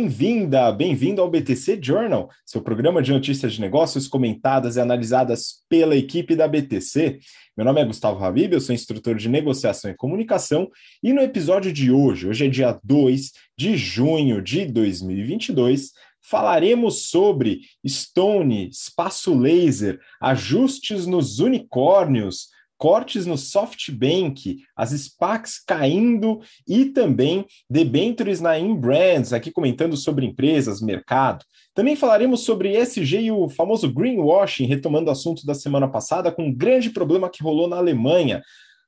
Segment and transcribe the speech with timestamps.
[0.00, 5.94] Bem-vinda, bem-vindo ao BTC Journal, seu programa de notícias de negócios comentadas e analisadas pela
[5.94, 7.18] equipe da BTC.
[7.54, 10.70] Meu nome é Gustavo Habib, eu sou instrutor de negociação e comunicação,
[11.02, 17.60] e no episódio de hoje, hoje é dia 2 de junho de 2022, falaremos sobre
[17.86, 22.48] Stone, espaço laser, ajustes nos unicórnios,
[22.80, 30.80] cortes no SoftBank, as SPACs caindo e também debentures na Inbrands, aqui comentando sobre empresas,
[30.80, 31.44] mercado.
[31.74, 36.44] Também falaremos sobre ESG e o famoso greenwashing, retomando o assunto da semana passada, com
[36.44, 38.42] um grande problema que rolou na Alemanha.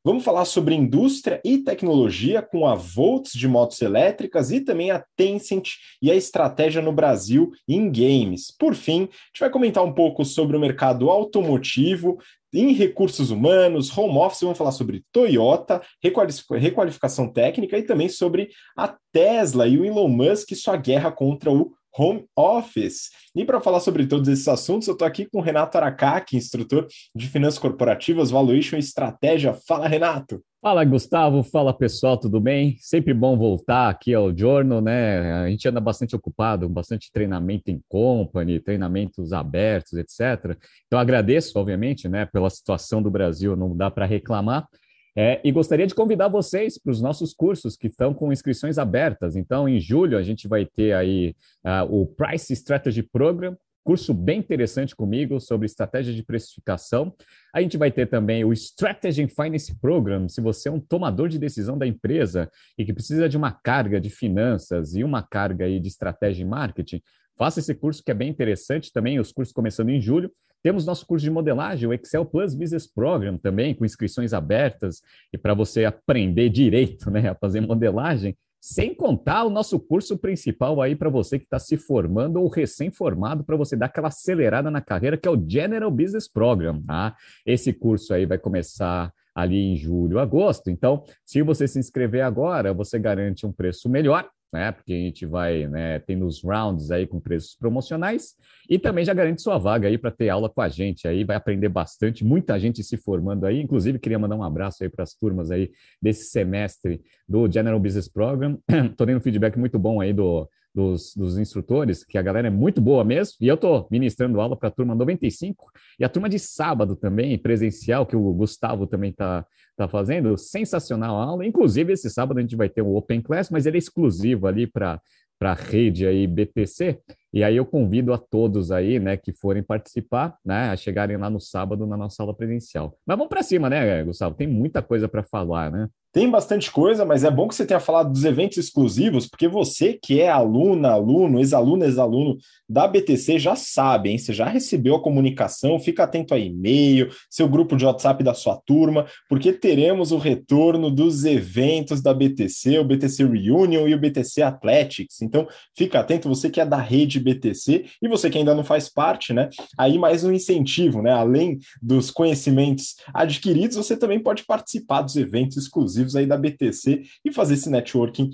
[0.04, 5.04] Vamos falar sobre indústria e tecnologia com a Volts de motos elétricas e também a
[5.16, 8.52] Tencent e a estratégia no Brasil em games.
[8.58, 12.18] Por fim, a gente vai comentar um pouco sobre o mercado automotivo,
[12.52, 18.94] em recursos humanos, home office, vamos falar sobre Toyota, requalificação técnica e também sobre a
[19.12, 23.10] Tesla e o Elon Musk e sua guerra contra o home office.
[23.34, 26.86] E para falar sobre todos esses assuntos, eu estou aqui com o Renato Aracaki, instrutor
[27.14, 29.54] de finanças corporativas, valuation e estratégia.
[29.66, 30.42] Fala, Renato!
[30.62, 31.42] Fala, Gustavo.
[31.42, 32.76] Fala, pessoal, tudo bem?
[32.78, 35.32] Sempre bom voltar aqui ao Journal, né?
[35.42, 40.56] A gente anda bastante ocupado, bastante treinamento em company, treinamentos abertos, etc.
[40.86, 44.68] Então, agradeço, obviamente, né, pela situação do Brasil, não dá para reclamar.
[45.16, 49.34] É, e gostaria de convidar vocês para os nossos cursos que estão com inscrições abertas.
[49.34, 51.34] Então, em julho, a gente vai ter aí
[51.66, 57.14] uh, o Price Strategy Program, curso bem interessante comigo sobre estratégia de precificação.
[57.54, 61.38] A gente vai ter também o Strategy Finance Program, se você é um tomador de
[61.38, 65.80] decisão da empresa e que precisa de uma carga de finanças e uma carga aí
[65.80, 67.02] de estratégia e marketing,
[67.36, 70.30] faça esse curso que é bem interessante também, os cursos começando em julho.
[70.62, 75.02] Temos nosso curso de modelagem, o Excel Plus Business Program também, com inscrições abertas
[75.32, 80.80] e para você aprender direito, né, a fazer modelagem sem contar o nosso curso principal
[80.80, 84.80] aí para você que está se formando ou recém-formado, para você dar aquela acelerada na
[84.80, 86.80] carreira, que é o General Business Program.
[86.80, 87.16] Tá?
[87.44, 90.70] Esse curso aí vai começar ali em julho, agosto.
[90.70, 94.70] Então, se você se inscrever agora, você garante um preço melhor né?
[94.70, 98.34] Porque a gente vai né, tendo os rounds aí com preços promocionais
[98.68, 101.36] e também já garante sua vaga aí para ter aula com a gente aí, vai
[101.36, 105.14] aprender bastante, muita gente se formando aí, inclusive queria mandar um abraço aí para as
[105.14, 105.70] turmas aí
[106.00, 108.58] desse semestre do General Business Program.
[108.68, 112.80] Estou tendo feedback muito bom aí do dos, dos instrutores, que a galera é muito
[112.80, 116.38] boa mesmo, e eu estou ministrando aula para a turma 95, e a turma de
[116.38, 119.46] sábado também, presencial, que o Gustavo também está
[119.76, 123.50] tá fazendo, sensacional a aula, inclusive esse sábado a gente vai ter o Open Class,
[123.50, 125.00] mas ele é exclusivo ali para
[125.42, 127.00] para a rede aí BTC,
[127.32, 131.28] e aí eu convido a todos aí, né, que forem participar, né, a chegarem lá
[131.28, 132.96] no sábado na nossa aula presencial.
[133.04, 134.36] Mas vamos para cima, né, Gustavo?
[134.36, 135.88] Tem muita coisa para falar, né?
[136.12, 139.94] Tem bastante coisa, mas é bom que você tenha falado dos eventos exclusivos, porque você
[139.94, 142.36] que é aluna, aluno, ex-aluno, ex-aluno
[142.68, 144.18] da BTC já sabe, hein?
[144.18, 148.56] Você já recebeu a comunicação, fica atento a e-mail, seu grupo de WhatsApp da sua
[148.56, 154.42] turma, porque teremos o retorno dos eventos da BTC, o BTC Reunion e o BTC
[154.42, 155.22] Athletics.
[155.22, 158.86] Então, fica atento, você que é da rede BTC e você que ainda não faz
[158.86, 159.48] parte, né?
[159.78, 161.10] Aí mais um incentivo, né?
[161.10, 167.02] Além dos conhecimentos adquiridos, você também pode participar dos eventos exclusivos exclusivos aí da BTC
[167.24, 168.30] e fazer esse networking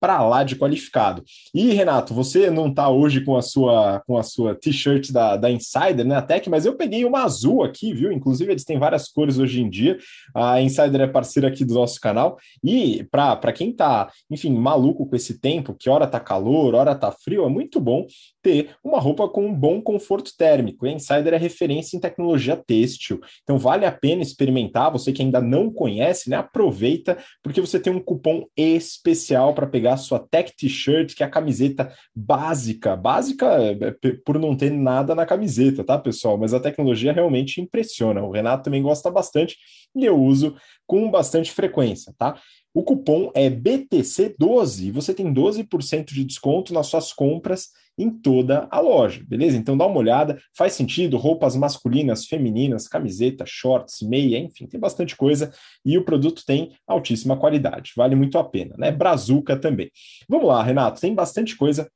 [0.00, 1.22] para lá de qualificado.
[1.54, 5.50] E Renato, você não está hoje com a sua com a sua t-shirt da, da
[5.50, 8.12] Insider, né, a Tech, mas eu peguei uma azul aqui, viu?
[8.12, 9.98] Inclusive eles têm várias cores hoje em dia.
[10.34, 15.16] A Insider é parceira aqui do nosso canal e para quem está, enfim, maluco com
[15.16, 18.06] esse tempo, que hora tá calor, hora tá frio, é muito bom
[18.42, 20.86] ter uma roupa com um bom conforto térmico.
[20.86, 23.20] A Insider é referência em tecnologia têxtil.
[23.42, 26.36] Então vale a pena experimentar, você que ainda não conhece, né?
[26.36, 31.26] Aproveita porque você tem um cupom especial para pegar a sua Tech T-shirt, que é
[31.26, 33.92] a camiseta básica, básica é,
[34.24, 36.36] por não ter nada na camiseta, tá, pessoal?
[36.36, 38.22] Mas a tecnologia realmente impressiona.
[38.22, 39.56] O Renato também gosta bastante
[39.94, 42.38] e eu uso com bastante frequência, tá?
[42.74, 48.68] O cupom é BTC12 e você tem 12% de desconto nas suas compras em toda
[48.70, 49.56] a loja, beleza?
[49.56, 55.16] Então dá uma olhada, faz sentido, roupas masculinas, femininas, camiseta, shorts, meia, enfim, tem bastante
[55.16, 55.52] coisa
[55.84, 58.90] e o produto tem altíssima qualidade, vale muito a pena, né?
[58.90, 59.90] Brazuca também.
[60.28, 61.90] Vamos lá, Renato, tem bastante coisa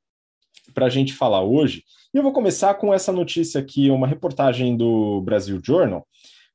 [0.73, 1.83] para a gente falar hoje
[2.13, 6.05] e eu vou começar com essa notícia aqui, uma reportagem do Brasil Journal,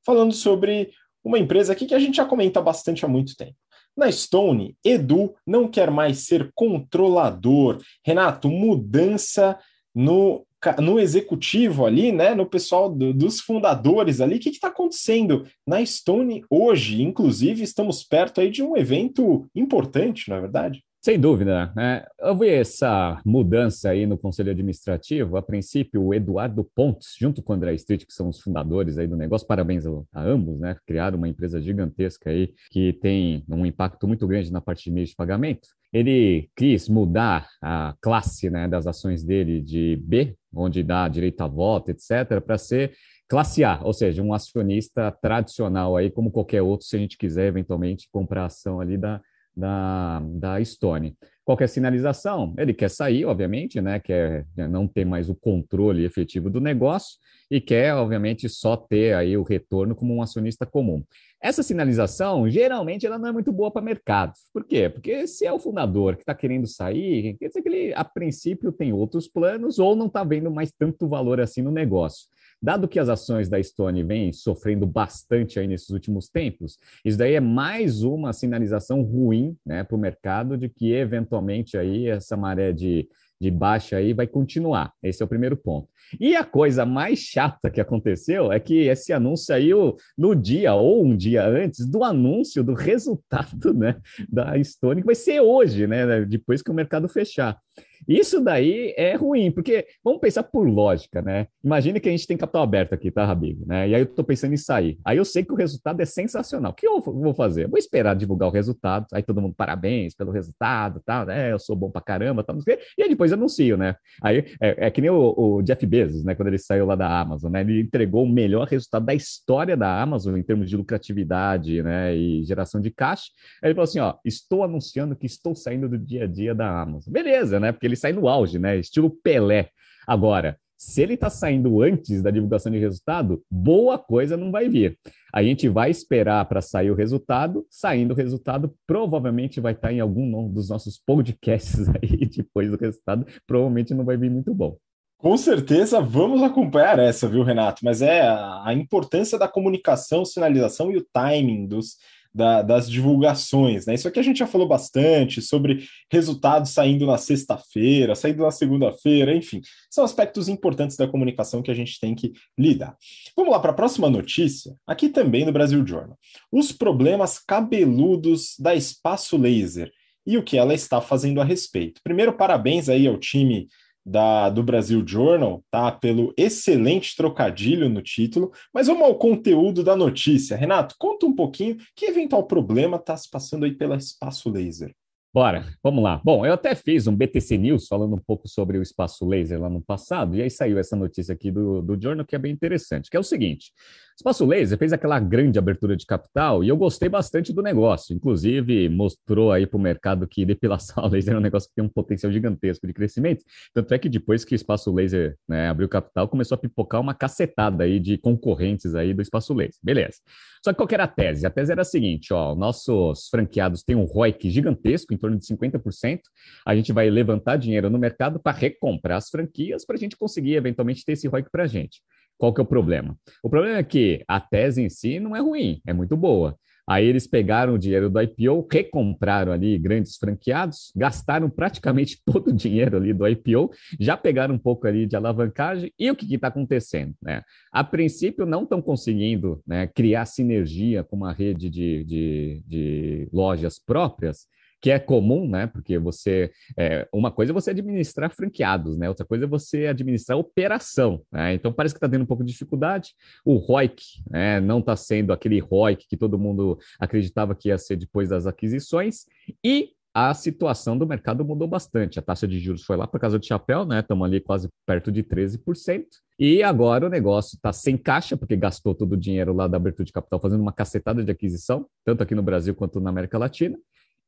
[0.05, 0.91] falando sobre
[1.25, 3.57] uma empresa aqui que a gente já comenta bastante há muito tempo.
[3.97, 7.81] Na Stone, Edu não quer mais ser controlador.
[8.05, 9.59] Renato, mudança
[9.95, 10.47] no,
[10.79, 12.35] no executivo ali, né?
[12.35, 14.37] No pessoal do, dos fundadores ali.
[14.37, 17.03] O que está acontecendo na Stone hoje?
[17.03, 20.86] Inclusive, estamos perto aí de um evento importante, não é verdade?
[21.07, 21.73] Sem dúvida.
[21.77, 22.05] Né?
[22.21, 25.37] Houve essa mudança aí no Conselho Administrativo.
[25.37, 29.07] A princípio, o Eduardo Pontes, junto com o André Street, que são os fundadores aí
[29.07, 30.75] do negócio, parabéns a, ambos, né?
[30.85, 35.07] Criaram uma empresa gigantesca aí que tem um impacto muito grande na parte de meio
[35.07, 35.69] de pagamento.
[35.93, 41.47] Ele quis mudar a classe né, das ações dele de B, onde dá direito a
[41.47, 42.95] voto, etc., para ser
[43.29, 47.47] classe A, ou seja, um acionista tradicional aí, como qualquer outro, se a gente quiser
[47.47, 49.21] eventualmente comprar ação ali da
[49.57, 51.17] da, da Stone.
[51.61, 54.01] É sinalização, ele quer sair, obviamente, né?
[54.01, 57.19] Quer não ter mais o controle efetivo do negócio
[57.49, 61.05] e quer, obviamente, só ter aí o retorno como um acionista comum.
[61.41, 64.33] Essa sinalização, geralmente, ela não é muito boa para mercado.
[64.53, 64.89] Por quê?
[64.89, 68.73] Porque se é o fundador que está querendo sair, quer dizer que ele, a princípio,
[68.73, 72.27] tem outros planos ou não está vendo mais tanto valor assim no negócio.
[72.61, 77.35] Dado que as ações da Stone vêm sofrendo bastante aí nesses últimos tempos, isso daí
[77.35, 82.73] é mais uma sinalização ruim né, para o mercado de que eventualmente aí essa maré
[82.73, 83.09] de,
[83.41, 84.93] de baixa aí vai continuar.
[85.03, 85.89] Esse é o primeiro ponto.
[86.19, 91.05] E a coisa mais chata que aconteceu é que esse anúncio saiu no dia ou
[91.05, 96.25] um dia antes do anúncio do resultado né, da Stone, que vai ser hoje, né,
[96.25, 97.59] depois que o mercado fechar.
[98.09, 101.47] Isso daí é ruim, porque vamos pensar por lógica, né?
[101.63, 103.65] Imagina que a gente tem capital aberto aqui, tá, Rabig?
[103.67, 103.89] Né?
[103.89, 104.99] E aí eu tô pensando em sair.
[105.05, 106.73] Aí eu sei que o resultado é sensacional.
[106.73, 107.69] O que eu vou fazer?
[107.69, 111.53] Vou esperar divulgar o resultado, aí todo mundo, parabéns pelo resultado, tal, né?
[111.53, 112.79] Eu sou bom pra caramba, quê.
[112.97, 113.97] E aí depois anuncio, né?
[114.23, 116.35] Aí é, é que nem o, o, Jeff Bezos, né?
[116.35, 117.61] Quando ele saiu lá da Amazon, né?
[117.61, 122.15] Ele entregou o melhor resultado da história da Amazon em termos de lucratividade, né?
[122.15, 123.31] E geração de caixa.
[123.63, 126.81] Aí ele falou assim: ó, estou anunciando que estou saindo do dia a dia da
[126.81, 127.13] Amazon.
[127.13, 127.73] Beleza, né?
[127.73, 128.79] Porque ele sai no auge, né?
[128.79, 129.71] Estilo Pelé.
[130.07, 134.99] Agora, se ele está saindo antes da divulgação de resultado, boa coisa não vai vir.
[135.33, 137.67] A gente vai esperar para sair o resultado.
[137.71, 142.77] Saindo o resultado, provavelmente vai estar tá em algum dos nossos podcasts aí depois do
[142.77, 143.27] resultado.
[143.47, 144.77] Provavelmente não vai vir muito bom.
[145.19, 147.83] Com certeza vamos acompanhar essa, viu, Renato?
[147.83, 151.97] Mas é a importância da comunicação, sinalização e o timing dos
[152.37, 153.95] da, das divulgações, né?
[153.95, 159.35] Isso aqui a gente já falou bastante sobre resultados saindo na sexta-feira, saindo na segunda-feira,
[159.35, 162.95] enfim, são aspectos importantes da comunicação que a gente tem que lidar.
[163.35, 166.19] Vamos lá para a próxima notícia, aqui também no Brasil Journal.
[166.53, 169.91] Os problemas cabeludos da Espaço Laser
[170.27, 172.03] e o que ela está fazendo a respeito.
[172.05, 173.69] Primeiro, parabéns aí ao time
[174.07, 175.91] da, do Brasil Journal, tá?
[175.91, 178.53] Pelo excelente trocadilho no título.
[178.73, 180.57] Mas vamos ao conteúdo da notícia.
[180.57, 184.95] Renato, conta um pouquinho que eventual problema está se passando aí pela Espaço Laser.
[185.37, 186.19] Bora, vamos lá.
[186.25, 189.69] Bom, eu até fiz um BTC News falando um pouco sobre o espaço laser lá
[189.69, 193.11] no passado, e aí saiu essa notícia aqui do, do Journal que é bem interessante,
[193.11, 193.71] que é o seguinte:
[194.17, 198.17] Espaço Laser fez aquela grande abertura de capital e eu gostei bastante do negócio.
[198.17, 201.85] Inclusive, mostrou aí para o mercado que depilação a laser é um negócio que tem
[201.85, 203.45] um potencial gigantesco de crescimento.
[203.75, 207.13] Tanto é que depois que o Espaço Laser né, abriu capital, começou a pipocar uma
[207.13, 209.79] cacetada aí de concorrentes aí do Espaço Laser.
[209.83, 210.17] Beleza.
[210.65, 211.47] Só que qual era a tese?
[211.47, 215.47] A tese era a seguinte: ó, nossos franqueados têm um ROIC gigantesco, em torno de
[215.47, 216.21] 50%.
[216.65, 220.55] A gente vai levantar dinheiro no mercado para recomprar as franquias para a gente conseguir
[220.55, 222.01] eventualmente ter esse ROIC para a gente.
[222.39, 223.17] Qual que é o problema?
[223.43, 226.57] O problema é que a tese em si não é ruim, é muito boa.
[226.89, 232.53] Aí eles pegaram o dinheiro do IPO, recompraram ali grandes franqueados, gastaram praticamente todo o
[232.53, 235.93] dinheiro ali do IPO, já pegaram um pouco ali de alavancagem.
[235.99, 237.13] E o que está acontecendo?
[237.21, 237.43] Né?
[237.73, 243.81] A princípio, não estão conseguindo né, criar sinergia com uma rede de, de, de lojas
[243.81, 244.47] próprias
[244.87, 245.67] que é comum, né?
[245.67, 249.09] Porque você é, uma coisa é você administrar franqueados, né?
[249.09, 251.23] Outra coisa é você administrar operação.
[251.33, 251.55] Né?
[251.55, 253.11] Então parece que está tendo um pouco de dificuldade.
[253.45, 254.01] O ROIC
[254.31, 258.47] né, não está sendo aquele ROIC que todo mundo acreditava que ia ser depois das
[258.47, 259.25] aquisições
[259.65, 262.21] e a situação do mercado mudou bastante.
[262.21, 263.99] A taxa de juros foi lá para casa de chapéu, né?
[263.99, 266.05] Estamos ali quase perto de 13%.
[266.39, 270.07] E agora o negócio está sem caixa, porque gastou todo o dinheiro lá da abertura
[270.07, 273.77] de capital fazendo uma cacetada de aquisição, tanto aqui no Brasil quanto na América Latina.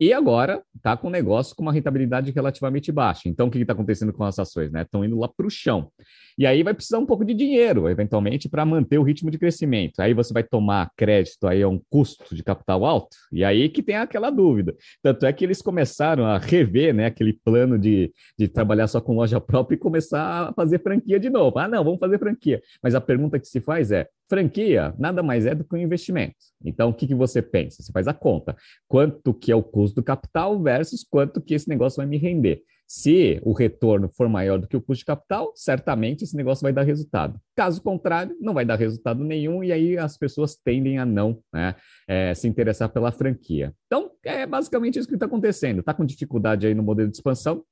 [0.01, 3.29] E agora está com um negócio com uma rentabilidade relativamente baixa.
[3.29, 4.73] Então, o que está acontecendo com as ações?
[4.73, 5.07] Estão né?
[5.09, 5.91] indo lá para o chão.
[6.39, 9.99] E aí vai precisar um pouco de dinheiro, eventualmente, para manter o ritmo de crescimento.
[9.99, 13.83] Aí você vai tomar crédito aí a um custo de capital alto, e aí que
[13.83, 14.73] tem aquela dúvida.
[15.03, 19.17] Tanto é que eles começaram a rever né, aquele plano de, de trabalhar só com
[19.17, 21.59] loja própria e começar a fazer franquia de novo.
[21.59, 22.63] Ah, não, vamos fazer franquia.
[22.81, 26.37] Mas a pergunta que se faz é: franquia nada mais é do que um investimento.
[26.65, 27.83] Então, o que, que você pensa?
[27.83, 28.57] Você faz a conta.
[28.87, 32.63] Quanto que é o custo do capital versus quanto que esse negócio vai me render.
[32.87, 36.73] Se o retorno for maior do que o custo de capital, certamente esse negócio vai
[36.73, 37.39] dar resultado.
[37.55, 41.75] Caso contrário, não vai dar resultado nenhum e aí as pessoas tendem a não né,
[42.09, 43.75] é, se interessar pela franquia.
[43.87, 45.81] Então, é basicamente isso que está acontecendo.
[45.81, 47.63] Está com dificuldade aí no modelo de expansão,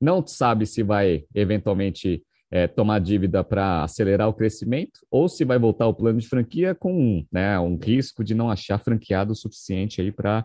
[0.00, 5.58] não sabe se vai eventualmente é, tomar dívida para acelerar o crescimento, ou se vai
[5.58, 10.00] voltar ao plano de franquia com né, um risco de não achar franqueado o suficiente
[10.00, 10.44] aí para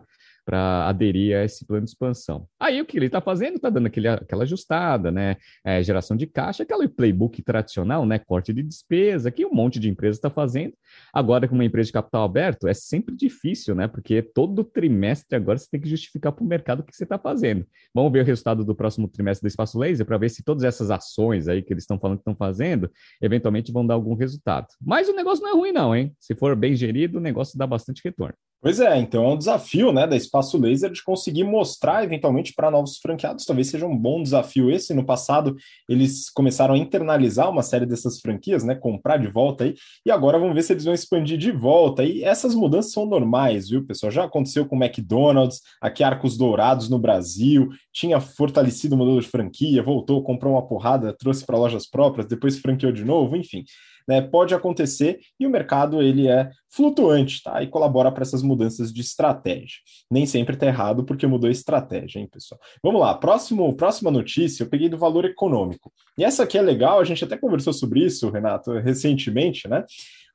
[0.49, 2.47] para aderir a esse plano de expansão.
[2.59, 3.57] Aí o que ele está fazendo?
[3.57, 5.37] Está dando aquele, aquela ajustada, né?
[5.63, 8.17] É, geração de caixa, aquela playbook tradicional, né?
[8.17, 10.73] Corte de despesa, que um monte de empresa está fazendo.
[11.13, 13.87] Agora, com uma empresa de capital aberto, é sempre difícil, né?
[13.87, 17.19] Porque todo trimestre agora você tem que justificar para o mercado o que você está
[17.19, 17.63] fazendo.
[17.93, 20.89] Vamos ver o resultado do próximo trimestre do Espaço Laser para ver se todas essas
[20.89, 22.89] ações aí que eles estão falando que estão fazendo,
[23.21, 24.65] eventualmente vão dar algum resultado.
[24.81, 26.11] Mas o negócio não é ruim, não, hein?
[26.19, 28.33] Se for bem gerido, o negócio dá bastante retorno.
[28.61, 32.69] Pois é, então é um desafio né, da Espaço Laser de conseguir mostrar eventualmente para
[32.69, 33.45] novos franqueados.
[33.45, 34.93] Talvez seja um bom desafio esse.
[34.93, 35.55] No passado,
[35.87, 38.75] eles começaram a internalizar uma série dessas franquias, né?
[38.75, 39.75] Comprar de volta aí,
[40.05, 42.03] e agora vamos ver se eles vão expandir de volta.
[42.03, 44.11] E essas mudanças são normais, viu, pessoal?
[44.11, 49.27] Já aconteceu com o McDonald's, aqui Arcos Dourados no Brasil, tinha fortalecido o modelo de
[49.27, 53.63] franquia, voltou, comprou uma porrada, trouxe para lojas próprias, depois franqueou de novo, enfim
[54.09, 57.61] né, pode acontecer e o mercado ele é flutuante, tá?
[57.61, 59.77] E colabora para essas mudanças de estratégia.
[60.09, 62.59] Nem sempre está errado porque mudou a estratégia, hein, pessoal?
[62.81, 65.93] Vamos lá, próximo, próxima notícia, eu peguei do valor econômico.
[66.17, 69.85] E essa aqui é legal, a gente até conversou sobre isso, Renato, recentemente, né?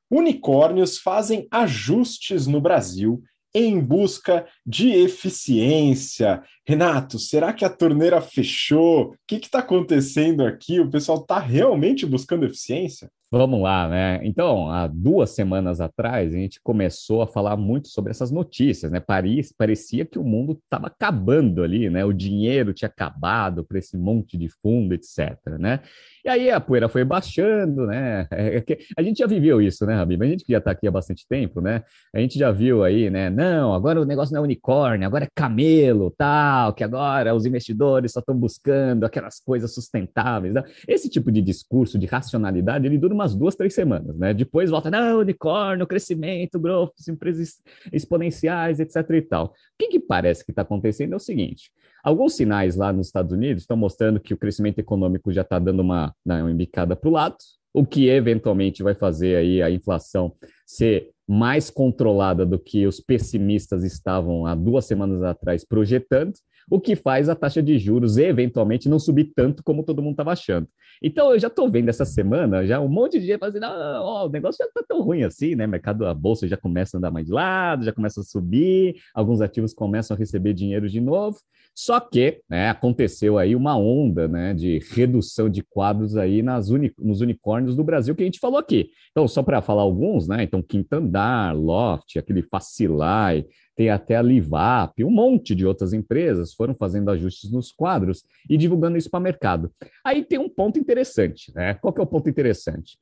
[0.09, 3.21] Unicórnios fazem ajustes no Brasil
[3.53, 6.41] em busca de eficiência.
[6.65, 9.11] Renato, será que a torneira fechou?
[9.11, 10.79] O que está acontecendo aqui?
[10.79, 13.09] O pessoal está realmente buscando eficiência?
[13.37, 14.21] Vamos lá, né?
[14.23, 19.01] Então, há duas semanas atrás, a gente começou a falar muito sobre essas notícias, né?
[19.01, 22.05] Paris, parecia que o mundo estava acabando ali, né?
[22.05, 25.81] O dinheiro tinha acabado para esse monte de fundo, etc, né?
[26.23, 28.25] E aí a poeira foi baixando, né?
[28.31, 30.23] É, é a gente já viveu isso, né, Rabib?
[30.23, 31.83] A gente que já está aqui há bastante tempo, né?
[32.15, 33.29] A gente já viu aí, né?
[33.29, 38.13] Não, agora o negócio não é unicórnio, agora é camelo, tal, que agora os investidores
[38.13, 40.53] só estão buscando aquelas coisas sustentáveis.
[40.53, 40.63] Né?
[40.87, 44.33] Esse tipo de discurso de racionalidade, ele dura umas duas, três semanas, né?
[44.33, 49.45] Depois volta, não, unicórnio, crescimento, growth, empresas exponenciais, etc e tal.
[49.47, 51.71] O que, que parece que está acontecendo é o seguinte,
[52.05, 55.79] Alguns sinais lá nos Estados Unidos estão mostrando que o crescimento econômico já está dando
[55.79, 57.35] uma, né, uma embicada para o lado,
[57.73, 60.31] o que eventualmente vai fazer aí a inflação
[60.67, 66.33] ser mais controlada do que os pessimistas estavam há duas semanas atrás projetando
[66.69, 70.31] o que faz a taxa de juros eventualmente não subir tanto como todo mundo estava
[70.31, 70.67] achando.
[71.01, 74.27] Então eu já estou vendo essa semana já um monte de gente fazendo, ah, ó,
[74.27, 75.67] o negócio já está tão ruim assim, né?
[75.67, 79.41] Mercado, a bolsa já começa a andar mais de lado, já começa a subir, alguns
[79.41, 81.37] ativos começam a receber dinheiro de novo.
[81.77, 86.93] Só que né, aconteceu aí uma onda né, de redução de quadros aí nas uni
[86.97, 88.91] nos unicórnios do Brasil que a gente falou aqui.
[89.11, 90.41] Então, só para falar alguns, né?
[90.41, 93.45] Então, Quintandar, Loft, aquele Facilai,
[93.75, 98.57] tem até a Livap, um monte de outras empresas foram fazendo ajustes nos quadros e
[98.57, 99.71] divulgando isso para o mercado.
[100.03, 101.73] Aí tem um ponto interessante, né?
[101.75, 102.97] Qual que é o ponto interessante?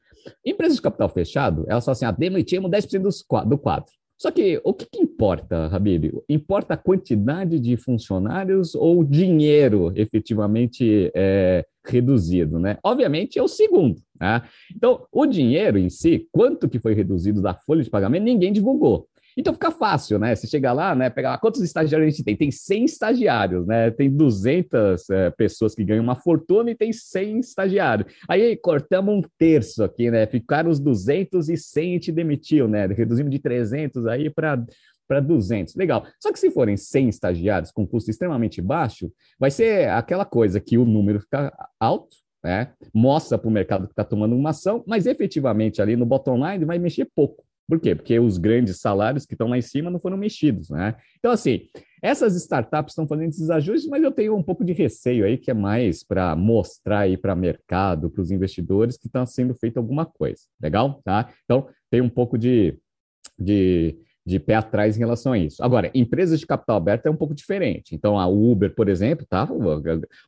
[0.46, 3.92] Empresas de capital fechado, elas falam assim, ah, demitimos 10% do quadro.
[4.18, 6.13] Só que o que, que, importa, Habib?
[6.30, 12.77] Importa a quantidade de funcionários ou dinheiro efetivamente é, reduzido, né?
[12.84, 14.01] Obviamente é o segundo.
[14.20, 14.42] Né?
[14.74, 19.08] Então, o dinheiro em si, quanto que foi reduzido da folha de pagamento, ninguém divulgou.
[19.37, 20.35] Então fica fácil, né?
[20.35, 21.09] Você chega lá, né?
[21.09, 22.35] Pegar quantos estagiários a gente tem?
[22.35, 23.91] Tem 100 estagiários, né?
[23.91, 28.11] Tem 200 é, pessoas que ganham uma fortuna e tem 100 estagiários.
[28.27, 30.25] Aí cortamos um terço aqui, né?
[30.27, 32.85] Ficaram os 200 e 100 a gente demitiu, né?
[32.87, 34.63] Reduzimos de 300 aí para
[35.05, 35.75] para 200.
[35.75, 36.05] Legal.
[36.19, 40.77] Só que se forem 100 estagiários com custo extremamente baixo, vai ser aquela coisa que
[40.77, 42.73] o número fica alto, né?
[42.93, 46.65] Mostra para o mercado que está tomando uma ação, mas efetivamente ali no bottom line
[46.65, 47.43] vai mexer pouco.
[47.67, 47.96] Por quê?
[47.96, 50.96] Porque os grandes salários que estão lá em cima não foram mexidos, né?
[51.17, 51.67] Então, assim,
[52.01, 55.50] essas startups estão fazendo esses ajustes, mas eu tenho um pouco de receio aí, que
[55.50, 59.77] é mais para mostrar aí para o mercado, para os investidores, que está sendo feito
[59.77, 60.41] alguma coisa.
[60.62, 61.01] Legal?
[61.03, 61.29] Tá?
[61.46, 62.77] Então, tem um pouco de,
[63.39, 65.63] de de pé atrás em relação a isso.
[65.63, 67.94] Agora, empresas de capital aberto é um pouco diferente.
[67.94, 69.48] Então, a Uber, por exemplo, tá,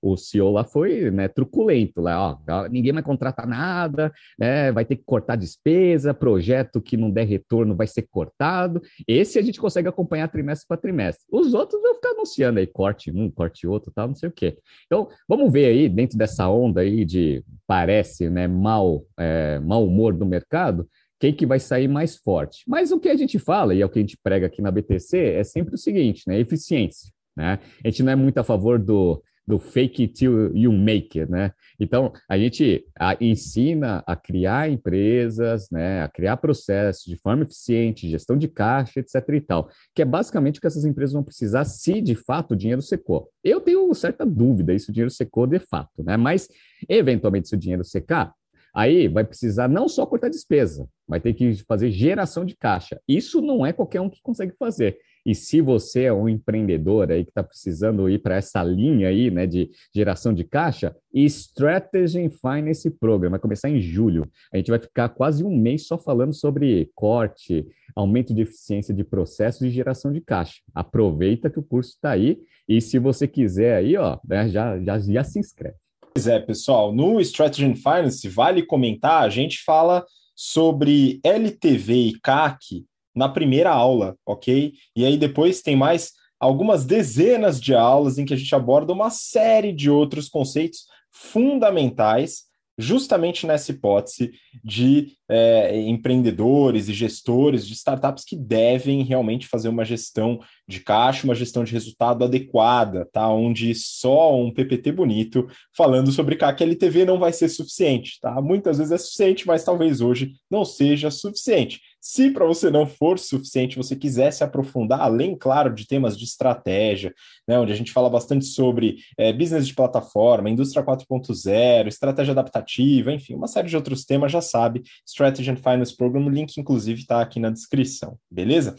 [0.02, 4.98] o CEO lá foi né, truculento, lá, ó, ninguém vai contratar nada, né, vai ter
[4.98, 8.82] que cortar despesa, projeto que não der retorno vai ser cortado.
[9.08, 11.26] Esse a gente consegue acompanhar trimestre para trimestre.
[11.32, 14.58] Os outros vão ficar anunciando aí corte um, corte outro, tal, não sei o quê.
[14.86, 20.14] Então, vamos ver aí, dentro dessa onda aí de, parece, né, mal, é, mau humor
[20.14, 20.88] do mercado,
[21.26, 22.64] quem que vai sair mais forte.
[22.68, 24.70] Mas o que a gente fala, e é o que a gente prega aqui na
[24.70, 26.40] BTC, é sempre o seguinte, né?
[26.40, 27.12] Eficiência.
[27.36, 27.60] Né?
[27.84, 31.30] A gente não é muito a favor do, do fake it till you make it,
[31.32, 31.52] né?
[31.80, 38.08] Então, a gente a, ensina a criar empresas, né, a criar processos de forma eficiente,
[38.08, 41.66] gestão de caixa, etc e tal, que é basicamente o que essas empresas vão precisar
[41.66, 43.30] se de fato o dinheiro secou.
[43.44, 46.16] Eu tenho certa dúvida se o dinheiro secou de fato, né?
[46.18, 46.48] Mas,
[46.88, 48.32] eventualmente, se o dinheiro secar,
[48.76, 53.00] Aí vai precisar não só cortar despesa, vai ter que fazer geração de caixa.
[53.08, 54.98] Isso não é qualquer um que consegue fazer.
[55.26, 59.32] E se você é um empreendedor aí que está precisando ir para essa linha aí,
[59.32, 64.30] né, de geração de caixa, Strategy Finance Program vai começar em julho.
[64.54, 67.66] A gente vai ficar quase um mês só falando sobre corte,
[67.96, 70.62] aumento de eficiência de processos e geração de caixa.
[70.76, 75.00] Aproveita que o curso está aí e se você quiser aí, ó, né, já, já,
[75.00, 75.78] já se inscreve.
[76.16, 82.20] Pois é, pessoal, no Strategy and Finance, vale comentar, a gente fala sobre LTV e
[82.22, 84.72] CAC na primeira aula, ok?
[84.96, 89.10] E aí depois tem mais algumas dezenas de aulas em que a gente aborda uma
[89.10, 92.44] série de outros conceitos fundamentais
[92.78, 94.32] justamente nessa hipótese
[94.64, 101.26] de é, empreendedores e gestores de startups que devem realmente fazer uma gestão de caixa,
[101.26, 103.28] uma gestão de resultado adequada, tá?
[103.30, 108.42] Onde só um PPT bonito falando sobre CAC LTV não vai ser suficiente, tá?
[108.42, 111.80] Muitas vezes é suficiente, mas talvez hoje não seja suficiente.
[112.08, 116.24] Se para você não for suficiente, você quiser se aprofundar, além, claro, de temas de
[116.24, 117.12] estratégia,
[117.48, 123.12] né, onde a gente fala bastante sobre é, business de plataforma, indústria 4.0, estratégia adaptativa,
[123.12, 127.02] enfim, uma série de outros temas, já sabe, Strategy and Finance Program, o link, inclusive,
[127.02, 128.76] está aqui na descrição, beleza?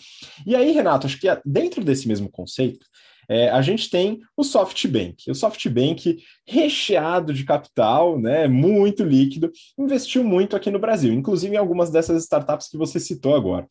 [0.46, 2.86] E aí, Renato, acho que dentro desse mesmo conceito,
[3.28, 5.30] é, a gente tem o SoftBank.
[5.30, 11.58] O SoftBank, recheado de capital, né, muito líquido, investiu muito aqui no Brasil, inclusive em
[11.58, 13.66] algumas dessas startups que você citou agora.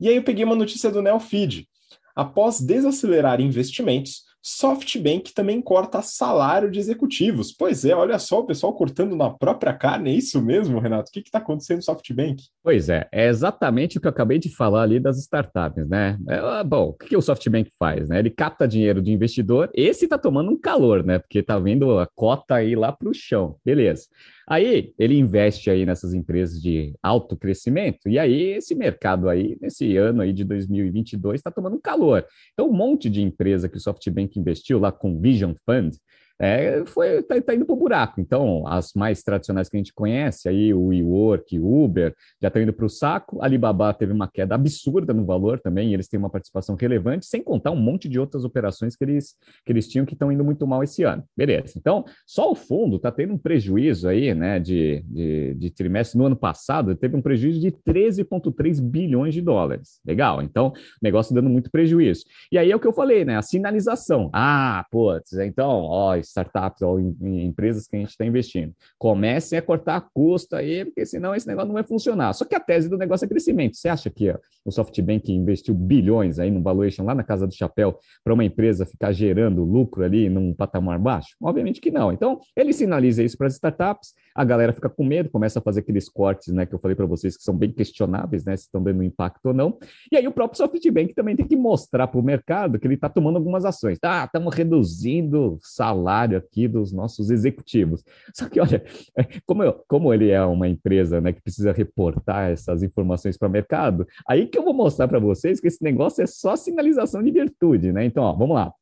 [0.00, 1.66] E aí eu peguei uma notícia do Neofeed.
[2.14, 7.50] Após desacelerar investimentos, SoftBank também corta salário de executivos.
[7.50, 11.08] Pois é, olha só o pessoal cortando na própria carne, é isso mesmo, Renato?
[11.08, 12.44] O que está acontecendo no SoftBank?
[12.62, 16.16] Pois é, é exatamente o que eu acabei de falar ali das startups, né?
[16.28, 18.08] É, ah, bom, o que, que o SoftBank faz?
[18.08, 18.20] Né?
[18.20, 21.18] Ele capta dinheiro de investidor, esse está tomando um calor, né?
[21.18, 23.56] Porque está vendo a cota aí lá para o chão.
[23.64, 24.04] Beleza.
[24.48, 29.96] Aí ele investe aí nessas empresas de alto crescimento, e aí esse mercado aí, nesse
[29.96, 32.24] ano aí de 2022, está tomando calor.
[32.52, 35.96] Então, um monte de empresa que o SoftBank investiu lá com Vision Fund,
[36.38, 38.20] é, foi tá, tá indo para o buraco.
[38.20, 42.72] Então, as mais tradicionais que a gente conhece, aí o WeWork, Uber, já estão indo
[42.72, 43.42] para o saco.
[43.42, 47.70] Alibaba teve uma queda absurda no valor também, eles têm uma participação relevante, sem contar
[47.70, 50.82] um monte de outras operações que eles, que eles tinham que estão indo muito mal
[50.82, 51.24] esse ano.
[51.36, 51.74] Beleza.
[51.76, 56.18] Então, só o fundo está tendo um prejuízo aí, né, de, de, de trimestre.
[56.18, 60.00] No ano passado, teve um prejuízo de 13,3 bilhões de dólares.
[60.06, 60.42] Legal.
[60.42, 60.72] Então,
[61.02, 62.24] negócio dando muito prejuízo.
[62.52, 64.30] E aí é o que eu falei, né, a sinalização.
[64.32, 68.74] Ah, putz, então, ó, startups ou em, em empresas que a gente está investindo.
[68.98, 72.32] Comecem a cortar custo aí, porque senão esse negócio não vai funcionar.
[72.32, 73.76] Só que a tese do negócio é crescimento.
[73.76, 77.54] Você acha que ó, o SoftBank investiu bilhões aí no valuation lá na casa do
[77.54, 81.36] chapéu para uma empresa ficar gerando lucro ali num patamar baixo?
[81.40, 82.12] Obviamente que não.
[82.12, 85.80] Então, ele sinaliza isso para as startups, a galera fica com medo, começa a fazer
[85.80, 88.82] aqueles cortes, né, que eu falei para vocês que são bem questionáveis, né, se estão
[88.82, 89.78] dando impacto ou não.
[90.10, 93.08] E aí o próprio SoftBank também tem que mostrar para o mercado que ele está
[93.08, 93.98] tomando algumas ações.
[93.98, 98.02] Tá, estamos reduzindo salário salário aqui dos nossos executivos.
[98.34, 98.82] Só que, olha,
[99.46, 103.50] como, eu, como ele é uma empresa né, que precisa reportar essas informações para o
[103.50, 107.30] mercado, aí que eu vou mostrar para vocês que esse negócio é só sinalização de
[107.30, 108.04] virtude, né?
[108.04, 108.72] Então, ó, vamos lá.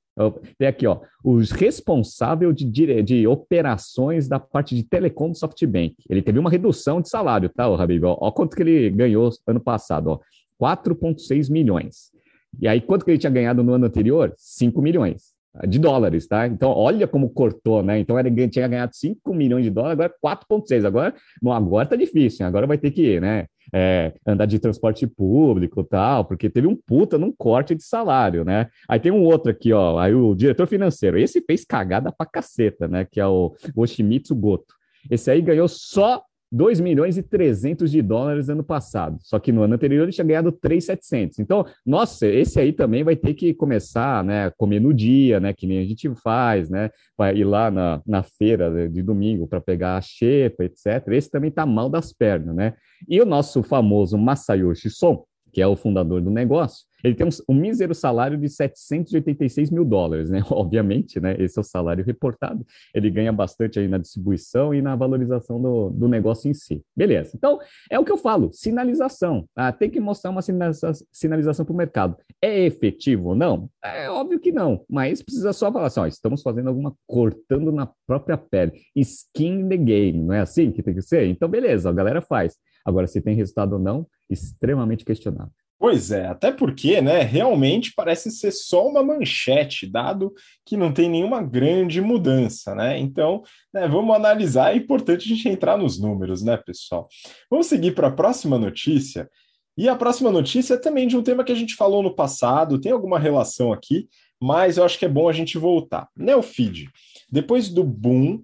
[0.57, 5.97] Tem aqui, ó, os responsável de, de, de, operações da parte de telecom do SoftBank.
[6.09, 8.05] Ele teve uma redução de salário, tá, o Habib?
[8.05, 10.21] Ó, ó quanto que ele ganhou ano passado, ó,
[10.63, 12.13] 4,6 milhões.
[12.61, 14.33] E aí, quanto que ele tinha ganhado no ano anterior?
[14.37, 15.34] 5 milhões
[15.67, 16.47] de dólares, tá?
[16.47, 17.99] Então, olha como cortou, né?
[17.99, 20.85] Então, ele tinha ganhado 5 milhões de dólares, agora 4,6.
[20.85, 23.47] Agora, bom, agora tá difícil, agora vai ter que, né?
[23.73, 28.69] É, andar de transporte público tal, porque teve um puta num corte de salário, né?
[28.89, 32.87] Aí tem um outro aqui, ó, aí o diretor financeiro, esse fez cagada pra caceta,
[32.89, 33.07] né?
[33.11, 34.75] Que é o Oshimitsu Goto.
[35.11, 36.23] Esse aí ganhou só
[36.55, 39.19] 2 milhões e 300 de dólares ano passado.
[39.23, 41.41] Só que no ano anterior ele tinha ganhado 3,700.
[41.41, 45.67] Então, nossa, esse aí também vai ter que começar, né, comer no dia, né, que
[45.67, 49.97] nem a gente faz, né, vai ir lá na, na feira de domingo para pegar
[49.97, 51.09] a xepa, etc.
[51.09, 52.75] Esse também tá mal das pernas, né?
[53.09, 57.31] E o nosso famoso Masayoshi Son, que é o fundador do negócio, Ele tem um,
[57.49, 60.43] um mísero salário de 786 mil dólares, né?
[60.51, 61.37] Obviamente, né?
[61.39, 62.65] Esse é o salário reportado.
[62.95, 66.83] Ele ganha bastante aí na distribuição e na valorização do, do negócio em si.
[66.97, 67.33] Beleza.
[67.35, 67.59] Então,
[67.91, 69.47] é o que eu falo, sinalização.
[69.55, 72.17] Ah, tem que mostrar uma sinalização para o mercado.
[72.41, 73.69] É efetivo ou não?
[73.85, 77.91] É óbvio que não, mas precisa só falar assim, ó, estamos fazendo alguma cortando na
[78.07, 78.73] própria pele.
[78.97, 81.27] Skin the game, não é assim que tem que ser?
[81.27, 82.57] Então, beleza, a galera faz.
[82.85, 85.53] Agora, se tem resultado ou não, extremamente questionável.
[85.79, 90.33] Pois é, até porque, né, realmente parece ser só uma manchete, dado
[90.65, 92.99] que não tem nenhuma grande mudança, né?
[92.99, 97.09] Então, né, vamos analisar, é importante a gente entrar nos números, né, pessoal?
[97.51, 99.29] Vamos seguir para a próxima notícia.
[99.77, 102.81] E a próxima notícia é também de um tema que a gente falou no passado,
[102.81, 104.09] tem alguma relação aqui,
[104.41, 106.09] mas eu acho que é bom a gente voltar.
[106.17, 106.89] Neofeed,
[107.31, 108.41] depois do boom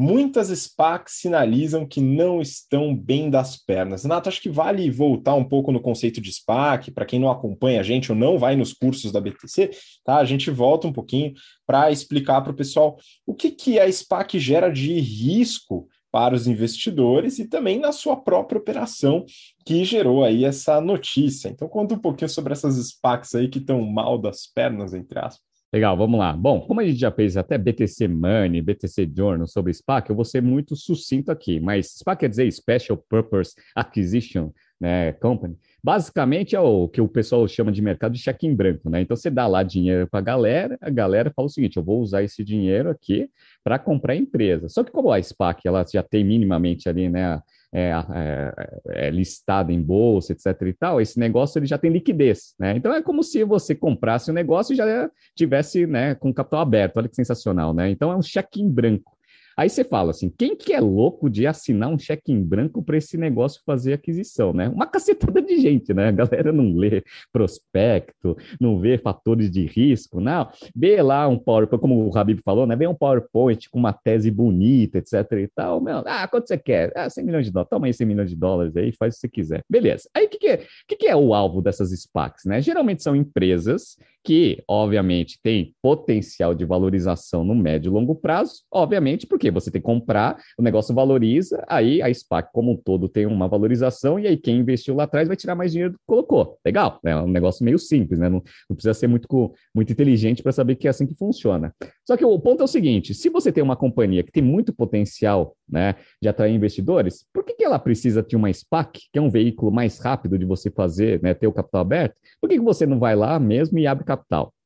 [0.00, 4.04] Muitas SPACs sinalizam que não estão bem das pernas.
[4.04, 7.80] Renato, acho que vale voltar um pouco no conceito de SPAC, para quem não acompanha
[7.80, 9.70] a gente ou não vai nos cursos da BTC,
[10.04, 10.18] tá?
[10.18, 11.34] A gente volta um pouquinho
[11.66, 16.46] para explicar para o pessoal o que, que a SPAC gera de risco para os
[16.46, 19.26] investidores e também na sua própria operação
[19.66, 21.48] que gerou aí essa notícia.
[21.48, 25.47] Então conta um pouquinho sobre essas SPACs aí que estão mal das pernas, entre aspas.
[25.70, 26.32] Legal, vamos lá.
[26.32, 30.24] Bom, como a gente já fez até BTC Money, BTC Journal sobre SPAC, eu vou
[30.24, 34.50] ser muito sucinto aqui, mas SPAC quer dizer Special Purpose Acquisition
[34.80, 35.58] né, Company.
[35.84, 39.02] Basicamente é o que o pessoal chama de mercado de cheque em branco, né?
[39.02, 42.00] Então você dá lá dinheiro para a galera, a galera fala o seguinte: eu vou
[42.00, 43.28] usar esse dinheiro aqui
[43.62, 44.70] para comprar empresa.
[44.70, 49.72] Só que como a SPAC ela já tem minimamente ali, né, é, é, é, listada
[49.72, 50.46] em bolsa, etc.
[50.62, 52.76] e tal, esse negócio ele já tem liquidez, né?
[52.76, 56.60] Então é como se você comprasse o um negócio e já tivesse, né, com capital
[56.60, 56.96] aberto.
[56.96, 57.90] Olha que sensacional, né?
[57.90, 59.17] Então é um cheque em branco.
[59.58, 62.96] Aí você fala assim: quem que é louco de assinar um cheque em branco para
[62.96, 64.68] esse negócio fazer aquisição, né?
[64.68, 66.06] Uma cacetada de gente, né?
[66.06, 70.48] A galera não lê prospecto, não vê fatores de risco, não.
[70.76, 72.76] Vê lá um PowerPoint, como o Habib falou, né?
[72.76, 75.80] Vê um PowerPoint com uma tese bonita, etc e tal.
[75.80, 76.92] Meu, ah, quanto você quer?
[76.94, 77.70] Ah, 100 milhões de dólares.
[77.70, 79.64] Toma aí 100 milhões de dólares aí, faz o que você quiser.
[79.68, 80.08] Beleza.
[80.14, 82.62] Aí o que, que, é, que, que é o alvo dessas SPACs, né?
[82.62, 83.96] Geralmente são empresas
[84.28, 89.50] que, obviamente, têm potencial de valorização no médio e longo prazo, obviamente, porque?
[89.50, 93.48] Você tem que comprar, o negócio valoriza, aí a SPAC como um todo tem uma
[93.48, 96.58] valorização, e aí quem investiu lá atrás vai tirar mais dinheiro do que colocou.
[96.62, 98.28] Legal, é um negócio meio simples, né?
[98.28, 99.26] Não, não precisa ser muito,
[99.74, 101.74] muito inteligente para saber que é assim que funciona.
[102.06, 104.74] Só que o ponto é o seguinte: se você tem uma companhia que tem muito
[104.74, 109.22] potencial né, de atrair investidores, por que, que ela precisa de uma SPAC, que é
[109.22, 112.14] um veículo mais rápido de você fazer, né, ter o capital aberto?
[112.38, 114.17] Por que, que você não vai lá mesmo e abre capital?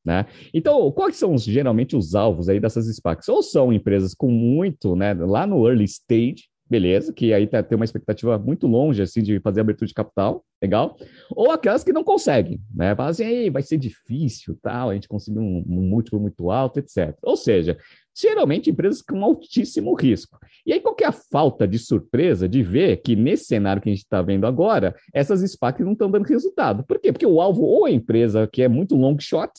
[0.05, 0.27] Né?
[0.53, 3.29] Então, quais são geralmente os alvos aí dessas SPACs?
[3.29, 7.77] Ou são empresas com muito, né, lá no early stage, beleza, que aí tá, tem
[7.77, 10.97] uma expectativa muito longe, assim, de fazer abertura de capital, legal,
[11.31, 15.39] ou aquelas que não conseguem, né, falam assim, vai ser difícil, tal, a gente conseguir
[15.39, 17.15] um, um múltiplo muito alto, etc.
[17.23, 17.77] Ou seja,
[18.17, 20.39] geralmente empresas com altíssimo risco.
[20.65, 23.91] E aí, qual que é a falta de surpresa de ver que nesse cenário que
[23.91, 26.85] a gente está vendo agora, essas SPACs não estão dando resultado?
[26.85, 27.13] Por quê?
[27.13, 29.53] Porque o alvo ou é empresa que é muito long shot,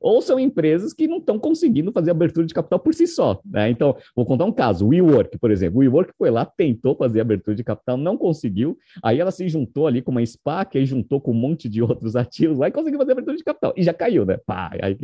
[0.00, 3.40] ou são empresas que não estão conseguindo fazer abertura de capital por si só.
[3.44, 3.70] Né?
[3.70, 5.78] Então, vou contar um caso: o WeWork, por exemplo.
[5.78, 8.76] O WeWork foi lá, tentou fazer abertura de capital, não conseguiu.
[9.02, 12.16] Aí ela se juntou ali com uma SPAC, aí juntou com um monte de outros
[12.16, 13.74] ativos lá e conseguiu fazer abertura de capital.
[13.76, 14.38] E já caiu, né?
[14.46, 14.96] Pá, aí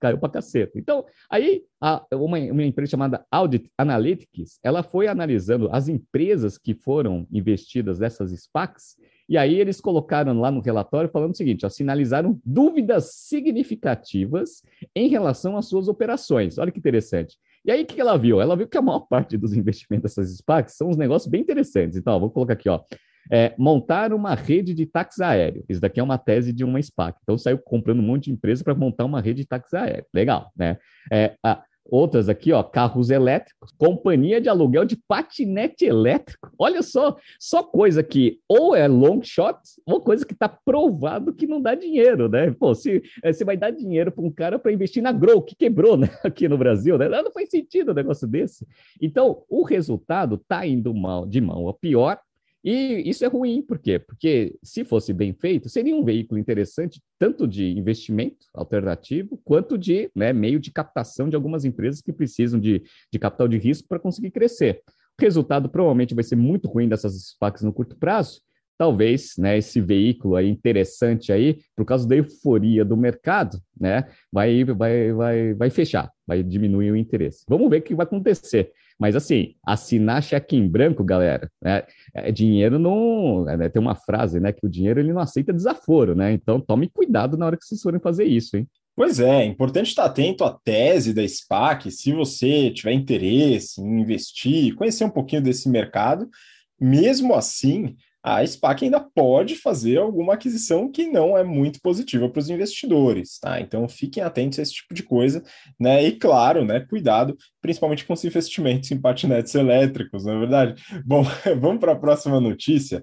[0.00, 0.78] caiu para caceta.
[0.78, 6.74] Então, aí a, uma, uma empresa chamada Audit Analytics, ela foi analisando as empresas que
[6.74, 8.96] foram investidas nessas SPACs
[9.28, 14.62] e aí eles colocaram lá no relatório falando o seguinte: ó, sinalizaram dúvidas significativas
[14.94, 16.58] em relação às suas operações.
[16.58, 17.36] Olha que interessante.
[17.64, 18.40] E aí, o que ela viu?
[18.40, 21.96] Ela viu que a maior parte dos investimentos dessas SPACs são uns negócios bem interessantes.
[21.98, 22.80] Então, ó, vou colocar aqui, ó.
[23.30, 25.62] É, montar uma rede de táxi aéreo.
[25.68, 27.18] Isso daqui é uma tese de uma SPAC.
[27.22, 30.06] Então, saiu comprando um monte de empresa para montar uma rede de táxi aéreo.
[30.14, 30.78] Legal, né?
[31.12, 36.50] É, a, Outras aqui, ó, carros elétricos, companhia de aluguel de patinete elétrico.
[36.58, 41.46] Olha só, só coisa que ou é long shot, ou coisa que está provado que
[41.46, 42.50] não dá dinheiro, né?
[42.50, 45.56] Pô, se eh, você vai dar dinheiro para um cara para investir na Grow, que
[45.56, 46.08] quebrou, né?
[46.22, 47.08] Aqui no Brasil, né?
[47.08, 48.66] Não faz sentido um negócio desse.
[49.00, 52.18] Então, o resultado está indo mal, de mão a pior
[52.64, 53.98] e isso é ruim, por quê?
[53.98, 60.10] Porque se fosse bem feito, seria um veículo interessante, tanto de investimento alternativo, quanto de
[60.14, 64.00] né, meio de captação de algumas empresas que precisam de, de capital de risco para
[64.00, 64.82] conseguir crescer.
[65.20, 68.40] O resultado provavelmente vai ser muito ruim dessas SPACs no curto prazo,
[68.78, 74.64] talvez, né, esse veículo aí interessante aí, por causa da euforia do mercado, né, vai,
[74.64, 77.44] vai, vai, vai fechar, vai diminuir o interesse.
[77.48, 78.70] Vamos ver o que vai acontecer.
[78.98, 81.82] Mas assim, assinar cheque em branco, galera, né,
[82.14, 83.48] é, dinheiro não.
[83.48, 84.52] É, né, tem uma frase, né?
[84.52, 86.32] Que o dinheiro ele não aceita desaforo, né?
[86.32, 88.66] Então tome cuidado na hora que vocês forem fazer isso, hein?
[88.96, 94.00] Pois é, é importante estar atento à tese da SPAC, se você tiver interesse em
[94.00, 96.28] investir, conhecer um pouquinho desse mercado,
[96.80, 102.40] mesmo assim, a SPAC ainda pode fazer alguma aquisição que não é muito positiva para
[102.40, 103.60] os investidores, tá?
[103.60, 105.42] Então fiquem atentos a esse tipo de coisa,
[105.78, 106.04] né?
[106.04, 110.82] E claro, né, cuidado, principalmente com os investimentos em patinetes elétricos, não é verdade?
[111.04, 111.22] Bom,
[111.60, 113.02] vamos para a próxima notícia.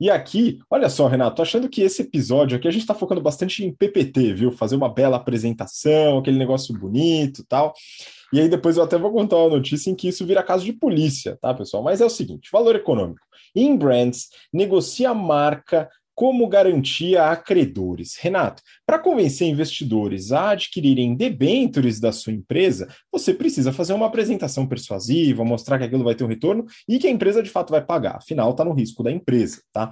[0.00, 3.62] E aqui, olha só, Renato, achando que esse episódio aqui a gente está focando bastante
[3.62, 4.50] em PPT, viu?
[4.50, 7.74] Fazer uma bela apresentação, aquele negócio bonito tal.
[8.32, 10.72] E aí depois eu até vou contar uma notícia em que isso vira caso de
[10.72, 11.82] polícia, tá, pessoal?
[11.82, 13.20] Mas é o seguinte: valor econômico.
[13.54, 18.16] Inbrands negocia marca como garantia a credores.
[18.16, 24.66] Renato, para convencer investidores a adquirirem debêntures da sua empresa, você precisa fazer uma apresentação
[24.66, 27.84] persuasiva, mostrar que aquilo vai ter um retorno e que a empresa de fato vai
[27.84, 28.16] pagar.
[28.16, 29.90] Afinal, está no risco da empresa, tá?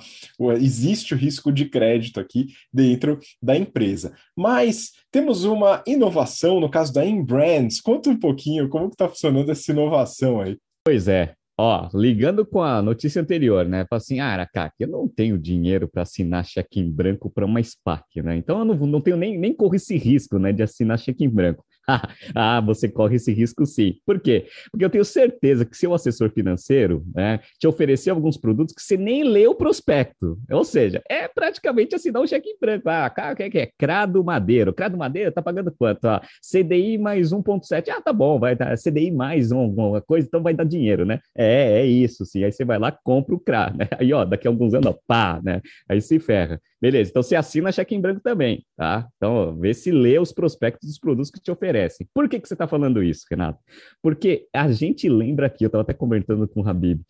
[0.61, 4.13] Existe o risco de crédito aqui dentro da empresa.
[4.37, 7.81] Mas temos uma inovação no caso da Inbrands.
[7.81, 10.59] Conta um pouquinho como está funcionando essa inovação aí.
[10.85, 13.85] Pois é, Ó, ligando com a notícia anterior, né?
[13.91, 17.61] Fala assim, ah, Aracaki, eu não tenho dinheiro para assinar cheque em branco para uma
[17.61, 18.37] SPAC, né?
[18.37, 21.29] Então eu não, não tenho nem, nem corro esse risco, né, de assinar cheque em
[21.29, 21.65] branco.
[22.35, 23.97] ah, você corre esse risco sim.
[24.05, 24.47] Por quê?
[24.71, 28.97] Porque eu tenho certeza que seu assessor financeiro né, te oferecer alguns produtos que você
[28.97, 30.39] nem leu o prospecto.
[30.51, 32.89] Ou seja, é praticamente assinar um cheque em branco.
[32.89, 33.71] Ah, o que é, que é?
[33.79, 34.73] Crado Madeiro.
[34.73, 36.07] Crado Madeiro tá pagando quanto?
[36.07, 37.89] Ah, CDI mais 1,7.
[37.91, 41.21] Ah, tá bom, vai dar CDI mais alguma coisa, então vai dar dinheiro, né?
[41.37, 42.45] É, é isso, sim.
[42.45, 43.89] Aí você vai lá, compra o CRA, né?
[43.99, 45.61] Aí, ó, daqui a alguns anos, ó, pá, né?
[45.89, 46.61] Aí se ferra.
[46.81, 49.09] Beleza, então você assina cheque em branco também, tá?
[49.17, 52.07] Então, vê se lê os prospectos dos produtos que te oferecem.
[52.15, 53.59] Por que, que você está falando isso, Renato?
[54.01, 57.01] Porque a gente lembra aqui, eu estava até conversando com o Habib,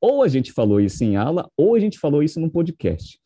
[0.00, 3.18] ou a gente falou isso em aula, ou a gente falou isso num podcast.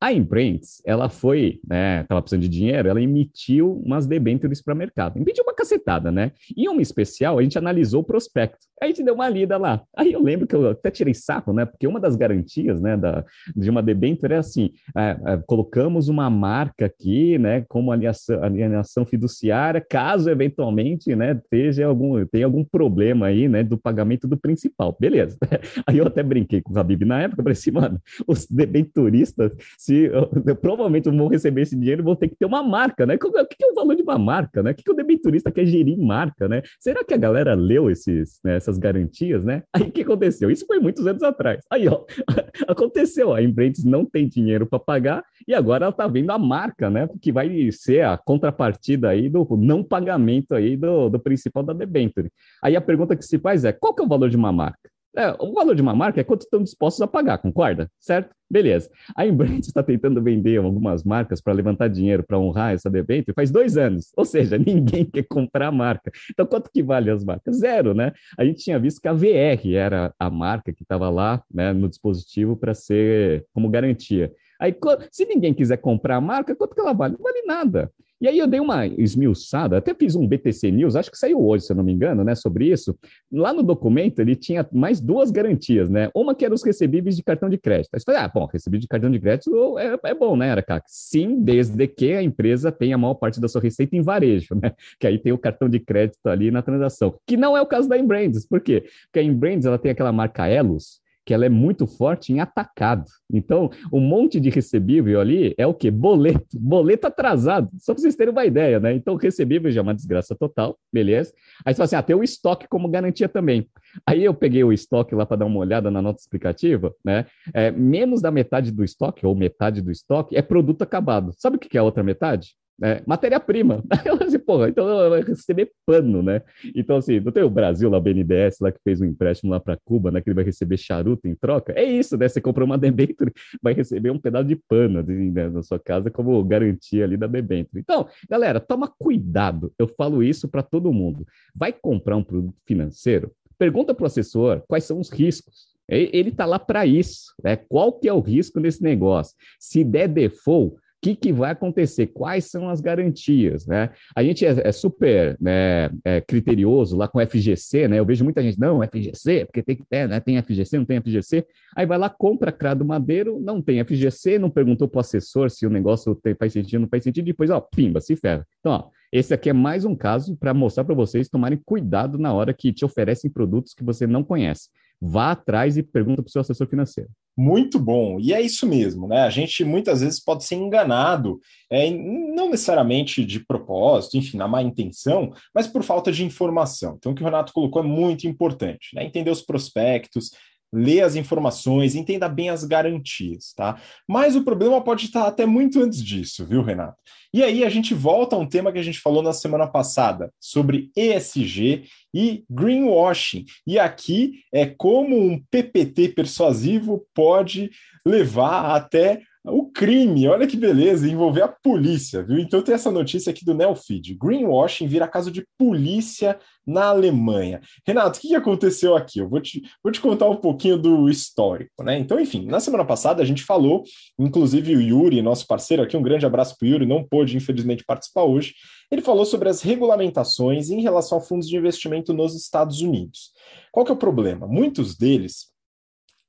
[0.00, 5.16] A Imprints, ela foi, né, tava precisando de dinheiro, ela emitiu umas debêntures para mercado.
[5.16, 6.30] Emitiu uma cacetada, né?
[6.56, 8.58] E uma especial, a gente analisou o prospecto.
[8.80, 9.82] Aí a gente deu uma lida lá.
[9.96, 11.64] Aí eu lembro que eu até tirei saco, né?
[11.64, 13.24] Porque uma das garantias, né, da,
[13.56, 19.04] de uma debênture é assim, é, é, colocamos uma marca aqui, né, como alienação, alienação
[19.04, 24.96] fiduciária, caso eventualmente, né, esteja algum, tenha algum problema aí, né, do pagamento do principal.
[24.98, 25.36] Beleza.
[25.86, 29.52] Aí eu até brinquei com o Habib na época, falei assim, mano, os debenturistas
[29.88, 33.14] se eu, provavelmente eu vou receber esse dinheiro, vou ter que ter uma marca, né?
[33.14, 34.72] O que é o valor de uma marca, né?
[34.72, 36.60] O que o debenturista quer gerir marca, né?
[36.78, 39.62] Será que a galera leu esses, né, essas garantias, né?
[39.72, 40.50] Aí o que aconteceu?
[40.50, 41.64] Isso foi muitos anos atrás.
[41.70, 42.04] Aí, ó,
[42.68, 46.90] aconteceu, a Embrates não tem dinheiro para pagar e agora ela tá vendo a marca,
[46.90, 47.08] né?
[47.22, 52.30] Que vai ser a contrapartida aí do não pagamento aí do, do principal da debenture.
[52.62, 54.90] Aí a pergunta que se faz é, qual que é o valor de uma marca?
[55.18, 57.90] É, o valor de uma marca é quanto estão dispostos a pagar, concorda?
[57.98, 58.32] Certo?
[58.48, 58.88] Beleza.
[59.16, 63.50] A Embrandt está tentando vender algumas marcas para levantar dinheiro para honrar essa debênture faz
[63.50, 64.12] dois anos.
[64.16, 66.12] Ou seja, ninguém quer comprar a marca.
[66.30, 67.56] Então, quanto que vale as marcas?
[67.56, 68.12] Zero, né?
[68.38, 71.88] A gente tinha visto que a VR era a marca que estava lá né, no
[71.88, 74.32] dispositivo para ser como garantia.
[74.60, 74.72] Aí,
[75.10, 77.14] se ninguém quiser comprar a marca, quanto que ela vale?
[77.14, 77.90] Não vale nada.
[78.20, 81.64] E aí eu dei uma esmiuçada, até fiz um BTC News, acho que saiu hoje,
[81.64, 82.98] se eu não me engano, né, sobre isso.
[83.30, 86.10] Lá no documento ele tinha mais duas garantias, né?
[86.14, 87.90] Uma que era os recebíveis de cartão de crédito.
[87.94, 90.84] Aí você falei, ah, bom, recebível de cartão de crédito é, é bom, né, Aracac?
[90.88, 94.72] Sim, desde que a empresa tenha a maior parte da sua receita em varejo, né?
[94.98, 97.14] Que aí tem o cartão de crédito ali na transação.
[97.26, 98.46] Que não é o caso da Embrands.
[98.46, 98.84] Por quê?
[99.04, 103.04] Porque a Embrands, ela tem aquela marca Elos, que ela é muito forte em atacado.
[103.30, 105.90] Então, um monte de recebível ali é o quê?
[105.90, 108.94] Boleto, boleto atrasado, só para vocês terem uma ideia, né?
[108.94, 111.34] Então, recebível já é uma desgraça total, beleza?
[111.66, 113.68] Aí você fala assim, ah, tem o estoque como garantia também.
[114.06, 117.26] Aí eu peguei o estoque lá para dar uma olhada na nota explicativa, né?
[117.52, 121.34] É, menos da metade do estoque, ou metade do estoque, é produto acabado.
[121.36, 122.54] Sabe o que é a outra metade?
[122.78, 123.02] Né?
[123.06, 123.82] Matéria-prima.
[124.04, 126.42] Eu assim, porra, então vai receber pano, né?
[126.74, 129.58] Então, assim, não tem o Brasil lá, o BNDES, lá que fez um empréstimo lá
[129.58, 130.20] para Cuba, né?
[130.20, 131.72] Que ele vai receber charuto em troca.
[131.72, 132.28] É isso, né?
[132.28, 136.10] Você comprou uma debenture, vai receber um pedaço de pano assim, né, na sua casa
[136.10, 137.80] como garantia ali da debenture.
[137.80, 139.72] Então, galera, toma cuidado.
[139.78, 141.26] Eu falo isso para todo mundo.
[141.54, 143.32] Vai comprar um produto financeiro?
[143.58, 145.68] Pergunta para o assessor quais são os riscos.
[145.88, 147.34] Ele está lá para isso.
[147.42, 147.56] Né?
[147.56, 149.34] Qual que é o risco desse negócio?
[149.58, 153.90] Se der default, que, que vai acontecer, quais são as garantias, né?
[154.14, 157.98] A gente é, é super né, é criterioso lá com FGC, né?
[157.98, 160.18] Eu vejo muita gente, não, FGC, porque tem que ter, né?
[160.20, 161.46] Tem FGC, não tem FGC.
[161.76, 165.66] Aí vai lá, compra crado madeiro, não tem FGC, não perguntou para o assessor se
[165.66, 168.46] o negócio tem, faz sentido, não faz sentido, depois, ó, pimba, se ferra.
[168.60, 172.32] Então, ó, esse aqui é mais um caso para mostrar para vocês tomarem cuidado na
[172.32, 174.68] hora que te oferecem produtos que você não conhece.
[175.00, 177.08] Vá atrás e pergunta para o seu assessor financeiro.
[177.40, 179.20] Muito bom, e é isso mesmo, né?
[179.20, 181.38] A gente muitas vezes pode ser enganado,
[181.70, 186.96] é, não necessariamente de propósito, enfim, na má intenção, mas por falta de informação.
[186.98, 189.04] Então, o que o Renato colocou é muito importante, né?
[189.04, 190.32] Entender os prospectos,
[190.72, 193.80] lê as informações, entenda bem as garantias, tá?
[194.06, 196.96] Mas o problema pode estar até muito antes disso, viu, Renato?
[197.32, 200.32] E aí a gente volta a um tema que a gente falou na semana passada
[200.40, 203.44] sobre ESG e greenwashing.
[203.66, 207.70] E aqui é como um PPT persuasivo pode
[208.04, 212.38] levar até o crime, olha que beleza, envolver a polícia, viu?
[212.38, 214.14] Então tem essa notícia aqui do Nelfeed.
[214.14, 217.60] Greenwashing vira caso de polícia na Alemanha.
[217.86, 219.20] Renato, o que aconteceu aqui?
[219.20, 221.98] Eu vou te, vou te contar um pouquinho do histórico, né?
[221.98, 223.84] Então, enfim, na semana passada a gente falou,
[224.18, 227.84] inclusive o Yuri, nosso parceiro aqui, um grande abraço para o Yuri, não pôde, infelizmente,
[227.84, 228.54] participar hoje.
[228.90, 233.32] Ele falou sobre as regulamentações em relação a fundos de investimento nos Estados Unidos.
[233.72, 234.46] Qual que é o problema?
[234.46, 235.46] Muitos deles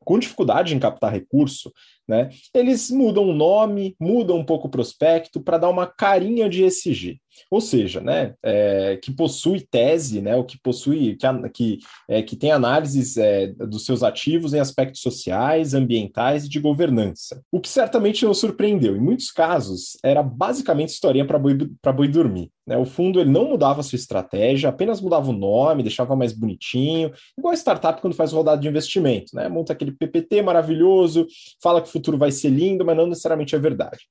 [0.03, 1.71] com dificuldade em captar recurso,
[2.07, 6.63] né, eles mudam o nome, mudam um pouco o prospecto para dar uma carinha de
[6.63, 7.19] ESG.
[7.49, 12.35] Ou seja, né, é, que possui tese, né, o que possui, que, que, é, que
[12.35, 17.41] tem análises é, dos seus ativos em aspectos sociais, ambientais e de governança.
[17.51, 18.95] O que certamente não surpreendeu.
[18.95, 21.55] Em muitos casos, era basicamente historinha para boi,
[21.95, 22.51] boi dormir.
[22.69, 22.77] Né?
[22.77, 27.11] O fundo ele não mudava a sua estratégia, apenas mudava o nome, deixava mais bonitinho,
[27.35, 29.35] igual a startup quando faz rodada de investimento.
[29.35, 29.49] Né?
[29.49, 31.25] Monta aquele PPT maravilhoso,
[31.63, 34.01] fala que o futuro vai ser lindo, mas não necessariamente é verdade.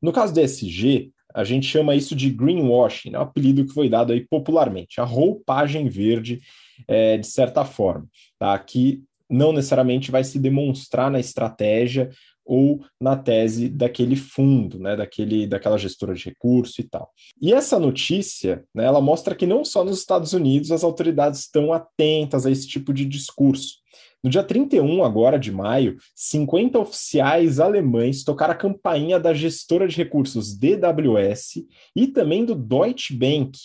[0.00, 3.90] No caso do ESG, a gente chama isso de greenwashing, é um apelido que foi
[3.90, 6.40] dado aí popularmente, a roupagem verde,
[6.88, 8.58] é, de certa forma, tá?
[8.58, 12.10] que não necessariamente vai se demonstrar na estratégia
[12.42, 17.10] ou na tese daquele fundo, né, daquele, daquela gestora de recurso e tal.
[17.42, 21.72] E essa notícia, né, ela mostra que não só nos Estados Unidos as autoridades estão
[21.72, 23.78] atentas a esse tipo de discurso.
[24.26, 29.96] No dia 31 agora de maio, 50 oficiais alemães tocaram a campainha da gestora de
[29.96, 33.56] recursos DWS e também do Deutsche Bank,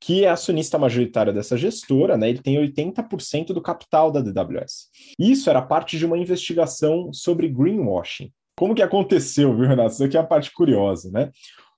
[0.00, 2.30] que é acionista majoritário dessa gestora, né?
[2.30, 4.88] Ele tem 80% do capital da DWS.
[5.18, 8.32] Isso era parte de uma investigação sobre greenwashing.
[8.56, 9.92] Como que aconteceu, viu, Renato?
[9.92, 11.30] Isso aqui é a parte curiosa, né?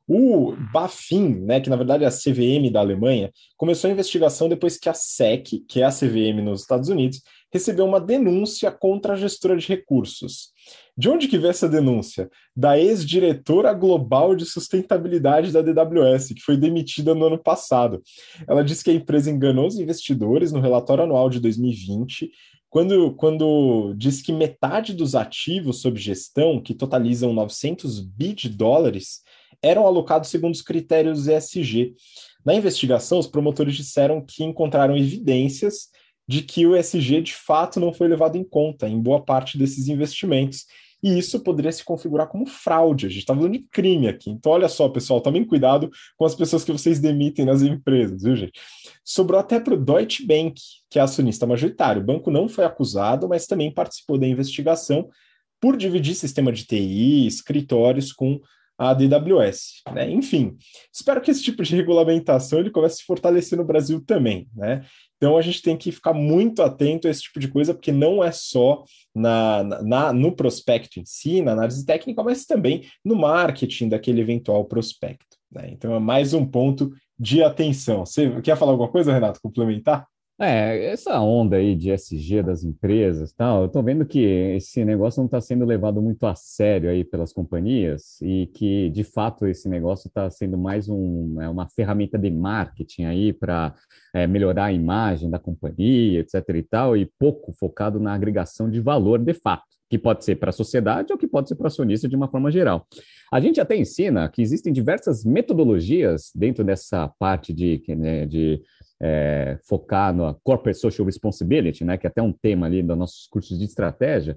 [0.09, 4.79] O BaFin, né, que na verdade é a CVM da Alemanha, começou a investigação depois
[4.79, 7.21] que a SEC, que é a CVM nos Estados Unidos,
[7.53, 10.53] recebeu uma denúncia contra a gestora de recursos.
[10.97, 12.31] De onde que veio essa denúncia?
[12.57, 18.03] Da ex-diretora global de sustentabilidade da DWS, que foi demitida no ano passado.
[18.49, 22.31] Ela disse que a empresa enganou os investidores no relatório anual de 2020,
[22.71, 29.23] quando, quando diz que metade dos ativos sob gestão, que totalizam 900 bi de dólares,
[29.63, 31.95] eram alocados segundo os critérios ESG.
[32.45, 35.89] Na investigação, os promotores disseram que encontraram evidências
[36.27, 39.89] de que o ESG de fato não foi levado em conta em boa parte desses
[39.89, 40.67] investimentos.
[41.03, 43.07] E isso poderia se configurar como fraude.
[43.07, 44.31] A gente está falando de crime aqui.
[44.31, 48.35] Então, olha só, pessoal, tomem cuidado com as pessoas que vocês demitem nas empresas, viu,
[48.35, 48.61] gente?
[49.05, 52.03] Sobrou até para o Deutsche Bank, que é acionista majoritário.
[52.03, 55.09] O banco não foi acusado, mas também participou da investigação
[55.61, 58.41] por dividir sistema de TI, escritórios com
[58.79, 59.83] a DWS.
[59.93, 60.09] Né?
[60.11, 60.57] Enfim,
[60.93, 64.49] espero que esse tipo de regulamentação ele comece a se fortalecer no Brasil também.
[64.55, 64.85] Né?
[65.17, 68.23] Então a gente tem que ficar muito atento a esse tipo de coisa, porque não
[68.23, 73.89] é só na, na, no prospecto em si, na análise técnica, mas também no marketing
[73.89, 75.37] daquele eventual prospecto.
[75.51, 75.71] Né?
[75.73, 78.07] Então é mais um ponto de atenção.
[78.07, 80.07] Você quer falar alguma coisa, Renato, complementar?
[80.41, 85.19] É, essa onda aí de SG das empresas, tal, eu estou vendo que esse negócio
[85.19, 89.69] não está sendo levado muito a sério aí pelas companhias e que, de fato, esse
[89.69, 93.75] negócio está sendo mais um, é uma ferramenta de marketing aí para
[94.15, 98.79] é, melhorar a imagem da companhia, etc e tal, e pouco focado na agregação de
[98.79, 101.67] valor de fato, que pode ser para a sociedade ou que pode ser para o
[101.67, 102.87] acionista de uma forma geral.
[103.33, 108.63] A gente até ensina que existem diversas metodologias dentro dessa parte de, né, de
[109.01, 113.27] é, focar no Corporate Social Responsibility, né, que é até um tema ali dos nossos
[113.29, 114.37] cursos de estratégia.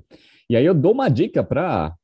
[0.50, 1.95] E aí eu dou uma dica para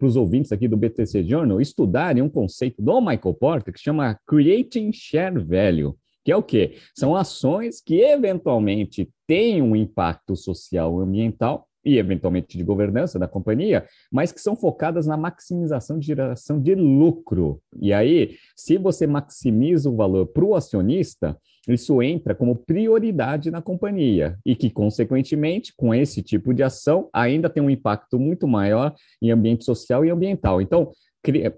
[0.00, 4.92] os ouvintes aqui do BTC Journal estudarem um conceito do Michael Porter que chama Creating
[4.92, 6.76] Share Value, que é o quê?
[6.96, 13.28] São ações que eventualmente têm um impacto social e ambiental e eventualmente de governança da
[13.28, 17.60] companhia, mas que são focadas na maximização de geração de lucro.
[17.80, 23.62] E aí, se você maximiza o valor para o acionista, isso entra como prioridade na
[23.62, 28.94] companhia e que, consequentemente, com esse tipo de ação, ainda tem um impacto muito maior
[29.22, 30.60] em ambiente social e ambiental.
[30.60, 30.92] Então,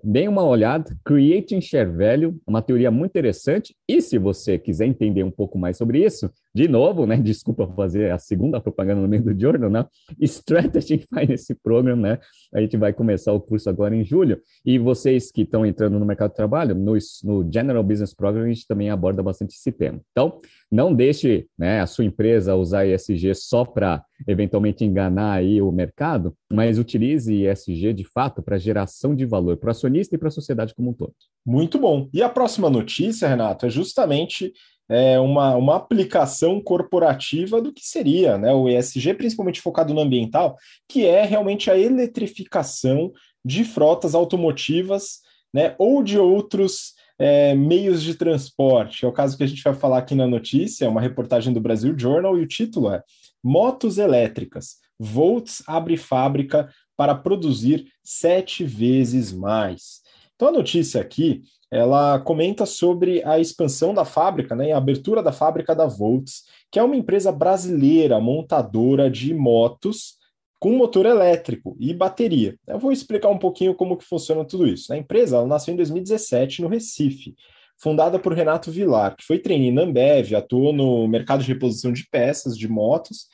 [0.03, 3.75] deem uma olhada, Creating Share Value, uma teoria muito interessante.
[3.87, 7.17] E se você quiser entender um pouco mais sobre isso, de novo, né?
[7.23, 9.87] Desculpa fazer a segunda propaganda no meio do journal, né?
[10.21, 12.19] Strategy Finance Program, né?
[12.55, 14.41] A gente vai começar o curso agora em julho.
[14.65, 18.49] E vocês que estão entrando no mercado de trabalho, no, no General Business Program, a
[18.49, 20.01] gente também aborda bastante esse tema.
[20.11, 20.39] Então,
[20.71, 26.35] não deixe né, a sua empresa usar ESG só para eventualmente enganar aí o mercado,
[26.53, 30.33] mas utilize ESG de fato para geração de valor para o acionista e para a
[30.33, 31.15] sociedade como um todo.
[31.47, 32.09] Muito bom.
[32.13, 34.53] E a próxima notícia, Renato, é justamente
[34.89, 40.57] é, uma, uma aplicação corporativa do que seria né, o ESG, principalmente focado no ambiental,
[40.89, 43.13] que é realmente a eletrificação
[43.45, 45.19] de frotas automotivas
[45.53, 49.05] né, ou de outros é, meios de transporte.
[49.05, 51.61] É o caso que a gente vai falar aqui na notícia, é uma reportagem do
[51.61, 53.03] Brasil Journal, e o título é
[53.43, 54.77] Motos elétricas.
[54.99, 60.01] Volts abre fábrica para produzir sete vezes mais.
[60.35, 65.33] Então a notícia aqui, ela comenta sobre a expansão da fábrica, né, a abertura da
[65.33, 70.17] fábrica da Volts, que é uma empresa brasileira montadora de motos
[70.59, 72.57] com motor elétrico e bateria.
[72.67, 74.93] Eu vou explicar um pouquinho como que funciona tudo isso.
[74.93, 77.35] A empresa nasceu em 2017 no Recife,
[77.77, 82.09] fundada por Renato Vilar, que foi trainee na Ambev, atuou no mercado de reposição de
[82.11, 83.29] peças de motos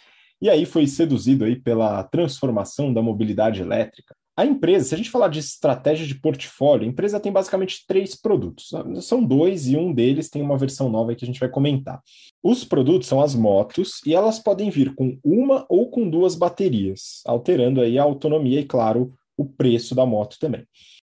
[0.44, 4.14] e aí foi seduzido aí pela transformação da mobilidade elétrica.
[4.36, 8.14] A empresa, se a gente falar de estratégia de portfólio, a empresa tem basicamente três
[8.14, 8.68] produtos.
[9.00, 11.98] São dois e um deles tem uma versão nova que a gente vai comentar.
[12.42, 17.22] Os produtos são as motos e elas podem vir com uma ou com duas baterias,
[17.24, 20.66] alterando aí a autonomia e, claro, o preço da moto também.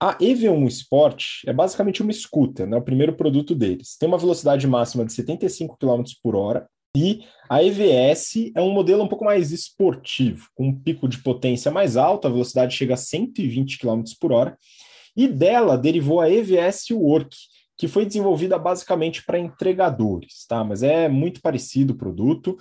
[0.01, 3.95] A EV1 Sport é basicamente uma scooter, né, o primeiro produto deles.
[3.95, 9.03] Tem uma velocidade máxima de 75 km por hora e a EVS é um modelo
[9.03, 12.97] um pouco mais esportivo, com um pico de potência mais alto, a velocidade chega a
[12.97, 14.57] 120 km por hora,
[15.15, 17.35] e dela derivou a EVS Work,
[17.77, 20.63] que foi desenvolvida basicamente para entregadores, tá?
[20.63, 22.57] Mas é muito parecido o produto,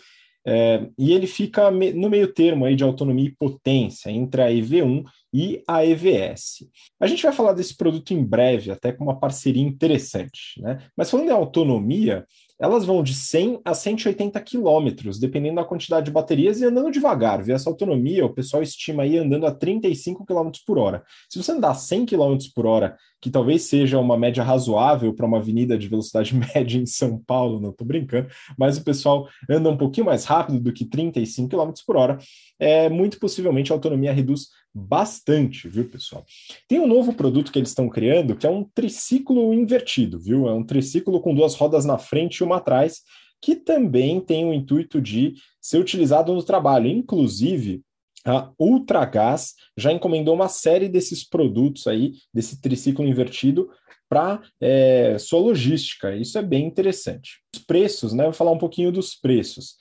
[0.46, 5.04] é, e ele fica no meio termo aí de autonomia e potência entre a EV1
[5.34, 6.66] e a EVS.
[6.98, 10.78] A gente vai falar desse produto em breve, até com uma parceria interessante, né?
[10.96, 12.24] Mas falando em autonomia,
[12.58, 17.42] elas vão de 100 a 180 quilômetros, dependendo da quantidade de baterias e andando devagar.
[17.42, 21.02] Vê essa autonomia, o pessoal estima aí andando a 35 km por hora.
[21.28, 25.38] Se você andar 100 km por hora, que talvez seja uma média razoável para uma
[25.38, 28.28] avenida de velocidade média em São Paulo, não estou brincando,
[28.58, 32.18] mas o pessoal anda um pouquinho mais rápido do que 35 km por hora,
[32.58, 36.24] é, muito possivelmente a autonomia reduz bastante, viu, pessoal?
[36.68, 40.48] Tem um novo produto que eles estão criando que é um triciclo invertido, viu?
[40.48, 43.00] É um triciclo com duas rodas na frente e uma atrás,
[43.42, 46.88] que também tem o intuito de ser utilizado no trabalho.
[46.88, 47.82] Inclusive,
[48.24, 53.70] a Ultragás já encomendou uma série desses produtos aí, desse triciclo invertido,
[54.08, 56.16] para é, sua logística.
[56.16, 57.40] Isso é bem interessante.
[57.54, 58.24] Os preços, né?
[58.24, 59.76] Vou falar um pouquinho dos preços.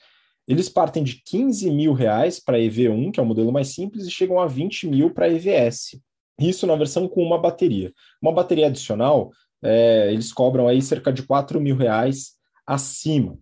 [0.48, 4.10] Eles partem de 15 mil reais para EV1, que é o modelo mais simples, e
[4.10, 6.00] chegam a 20 mil para EVS.
[6.40, 7.92] Isso na versão com uma bateria.
[8.22, 9.30] Uma bateria adicional,
[9.62, 12.32] é, eles cobram aí cerca de 4 mil reais
[12.66, 13.38] acima.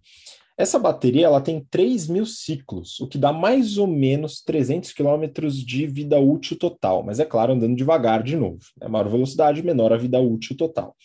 [0.58, 5.58] Essa bateria ela tem 3 mil ciclos, o que dá mais ou menos 300 quilômetros
[5.58, 8.58] de vida útil total, mas é claro, andando devagar de novo.
[8.80, 10.96] É maior velocidade, menor a vida útil total.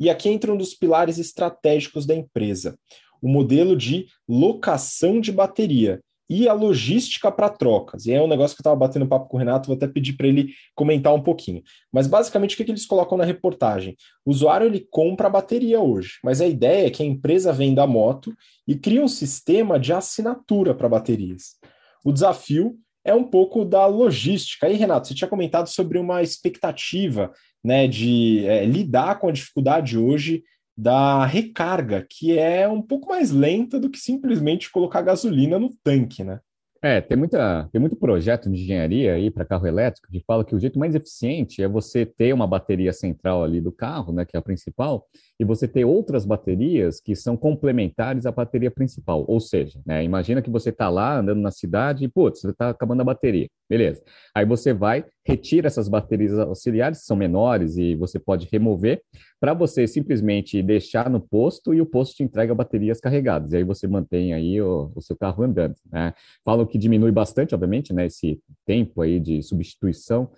[0.00, 2.78] E aqui entra um dos pilares estratégicos da empresa,
[3.24, 5.98] o modelo de locação de bateria
[6.28, 8.04] e a logística para trocas.
[8.04, 10.12] E é um negócio que eu estava batendo papo com o Renato, vou até pedir
[10.12, 11.62] para ele comentar um pouquinho.
[11.90, 13.96] Mas basicamente o que, que eles colocam na reportagem?
[14.26, 17.82] O usuário ele compra a bateria hoje, mas a ideia é que a empresa venda
[17.82, 18.34] a moto
[18.68, 21.56] e cria um sistema de assinatura para baterias.
[22.04, 24.66] O desafio é um pouco da logística.
[24.66, 27.32] Aí, Renato, você tinha comentado sobre uma expectativa
[27.64, 30.42] né, de é, lidar com a dificuldade hoje
[30.76, 36.24] da recarga, que é um pouco mais lenta do que simplesmente colocar gasolina no tanque,
[36.24, 36.40] né?
[36.82, 40.54] É, tem, muita, tem muito projeto de engenharia aí para carro elétrico que fala que
[40.54, 44.36] o jeito mais eficiente é você ter uma bateria central ali do carro, né, que
[44.36, 45.06] é a principal,
[45.38, 49.24] e você ter outras baterias que são complementares à bateria principal.
[49.26, 52.70] Ou seja, né, imagina que você está lá andando na cidade e, putz, você está
[52.70, 53.48] acabando a bateria.
[53.68, 54.02] Beleza.
[54.34, 59.02] Aí você vai, retira essas baterias auxiliares, que são menores e você pode remover,
[59.40, 63.52] para você simplesmente deixar no posto e o posto te entrega baterias carregadas.
[63.52, 65.74] E aí você mantém aí o, o seu carro andando.
[65.90, 66.14] Né?
[66.44, 70.30] Falam que diminui bastante, obviamente, né, esse tempo aí de substituição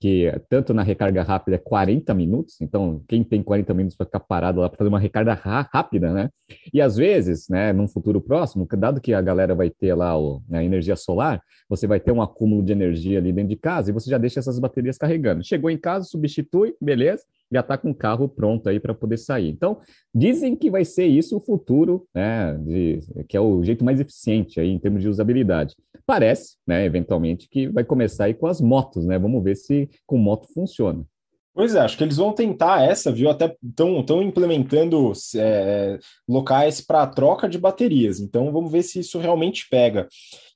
[0.00, 4.20] que tanto na recarga rápida é 40 minutos, então quem tem 40 minutos para ficar
[4.20, 6.30] parado lá para fazer uma recarga rápida, né?
[6.72, 10.42] E às vezes, né, num futuro próximo, dado que a galera vai ter lá o,
[10.52, 13.92] a energia solar, você vai ter um acúmulo de energia ali dentro de casa e
[13.92, 15.44] você já deixa essas baterias carregando.
[15.44, 17.22] Chegou em casa, substitui, beleza?
[17.52, 19.48] Já está com o carro pronto aí para poder sair.
[19.48, 19.78] Então,
[20.14, 24.60] dizem que vai ser isso o futuro, né, de, que é o jeito mais eficiente
[24.60, 25.74] aí em termos de usabilidade.
[26.06, 29.18] Parece, né, eventualmente, que vai começar aí com as motos, né?
[29.18, 31.04] Vamos ver se com moto funciona.
[31.58, 33.28] Pois é, acho que eles vão tentar essa, viu?
[33.28, 35.98] Até estão implementando é,
[36.28, 38.20] locais para troca de baterias.
[38.20, 40.06] Então vamos ver se isso realmente pega.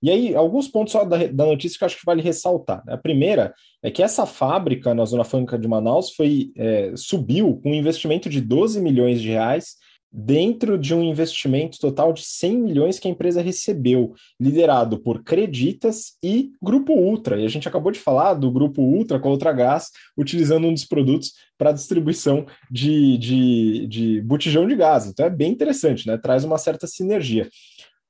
[0.01, 2.85] E aí, alguns pontos só da, da notícia que acho que vale ressaltar.
[2.87, 7.73] A primeira é que essa fábrica na Zona Franca de Manaus foi é, subiu com
[7.73, 9.75] um investimento de 12 milhões de reais
[10.13, 16.19] dentro de um investimento total de 100 milhões que a empresa recebeu, liderado por Creditas
[16.23, 17.41] e Grupo Ultra.
[17.41, 20.85] E a gente acabou de falar do Grupo Ultra com a Ultragás, utilizando um dos
[20.85, 25.07] produtos para distribuição de, de, de botijão de gás.
[25.07, 26.19] Então é bem interessante, né?
[26.19, 27.49] traz uma certa sinergia.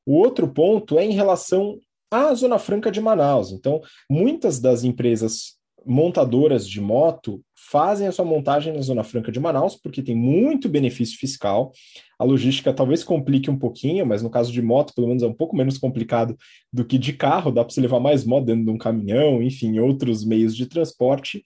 [0.05, 1.78] O outro ponto é em relação
[2.11, 3.53] à Zona Franca de Manaus.
[3.53, 3.80] Então,
[4.11, 5.57] muitas das empresas
[5.87, 10.68] montadoras de moto fazem a sua montagem na Zona Franca de Manaus, porque tem muito
[10.68, 11.72] benefício fiscal.
[12.18, 15.33] A logística talvez complique um pouquinho, mas no caso de moto, pelo menos é um
[15.33, 16.37] pouco menos complicado
[16.72, 19.78] do que de carro, dá para você levar mais moto dentro de um caminhão, enfim,
[19.78, 21.43] outros meios de transporte.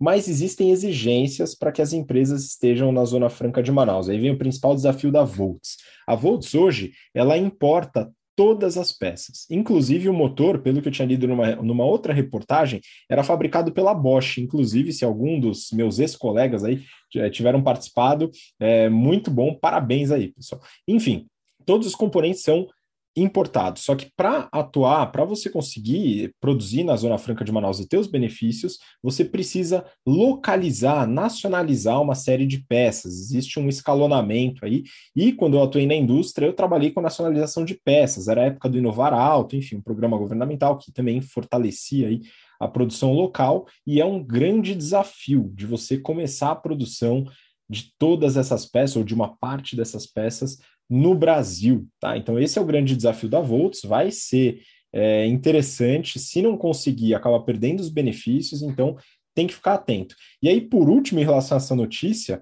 [0.00, 4.08] Mas existem exigências para que as empresas estejam na Zona Franca de Manaus.
[4.08, 5.76] Aí vem o principal desafio da Volts.
[6.06, 9.46] A Volts hoje, ela importa todas as peças.
[9.50, 13.94] Inclusive o motor, pelo que eu tinha lido numa, numa outra reportagem, era fabricado pela
[13.94, 14.38] Bosch.
[14.38, 16.82] Inclusive, se algum dos meus ex-colegas aí
[17.14, 18.30] eh, tiveram participado,
[18.60, 20.60] é muito bom, parabéns aí, pessoal.
[20.86, 21.26] Enfim,
[21.64, 22.68] todos os componentes são
[23.16, 23.78] importado.
[23.78, 27.96] Só que para atuar, para você conseguir produzir na Zona Franca de Manaus e ter
[27.96, 33.14] os benefícios, você precisa localizar, nacionalizar uma série de peças.
[33.14, 34.82] Existe um escalonamento aí.
[35.14, 38.28] E quando eu atuei na indústria, eu trabalhei com nacionalização de peças.
[38.28, 42.20] Era a época do Inovar Alto, enfim, um programa governamental que também fortalecia aí
[42.58, 43.66] a produção local.
[43.86, 47.26] E é um grande desafio de você começar a produção
[47.68, 50.58] de todas essas peças ou de uma parte dessas peças
[50.88, 52.16] no Brasil, tá?
[52.16, 54.60] Então esse é o grande desafio da Volts, vai ser
[54.92, 58.96] é, interessante, se não conseguir, acaba perdendo os benefícios, então
[59.34, 60.14] tem que ficar atento.
[60.40, 62.40] E aí, por último, em relação a essa notícia,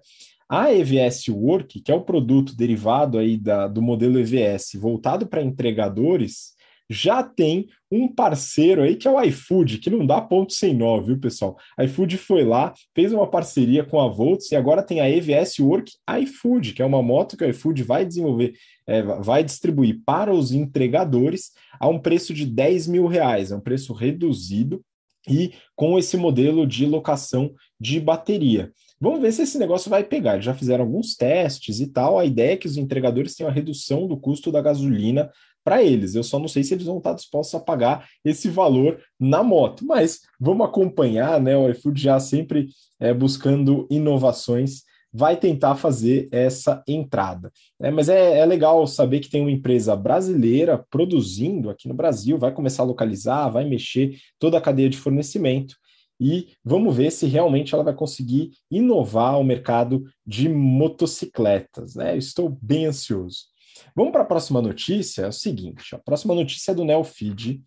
[0.49, 5.43] a EVS Work, que é o produto derivado aí da, do modelo EVS voltado para
[5.43, 6.52] entregadores,
[6.93, 11.01] já tem um parceiro aí que é o iFood, que não dá ponto sem nó,
[11.01, 11.57] viu, pessoal?
[11.77, 15.59] A iFood foi lá, fez uma parceria com a Volts e agora tem a EVS
[15.59, 18.53] Work iFood, que é uma moto que a iFood vai desenvolver,
[18.87, 23.61] é, vai distribuir para os entregadores a um preço de 10 mil reais, é um
[23.61, 24.85] preço reduzido
[25.29, 28.73] e com esse modelo de locação de bateria.
[29.01, 30.35] Vamos ver se esse negócio vai pegar.
[30.35, 32.21] Eles já fizeram alguns testes e tal.
[32.21, 35.29] A ideia é que os entregadores tenham a redução do custo da gasolina
[35.65, 36.15] para eles.
[36.15, 39.85] Eu só não sei se eles vão estar dispostos a pagar esse valor na moto,
[39.85, 41.57] mas vamos acompanhar, né?
[41.57, 42.69] O iFood já sempre
[43.01, 44.83] é, buscando inovações,
[45.13, 47.53] vai tentar fazer essa entrada.
[47.81, 52.39] É, mas é, é legal saber que tem uma empresa brasileira produzindo aqui no Brasil,
[52.39, 55.77] vai começar a localizar, vai mexer toda a cadeia de fornecimento.
[56.19, 61.97] E vamos ver se realmente ela vai conseguir inovar o mercado de motocicletas.
[61.97, 62.17] Né?
[62.17, 63.52] estou bem ansioso.
[63.95, 65.23] Vamos para a próxima notícia.
[65.23, 67.63] É o seguinte: a próxima notícia é do Neofeed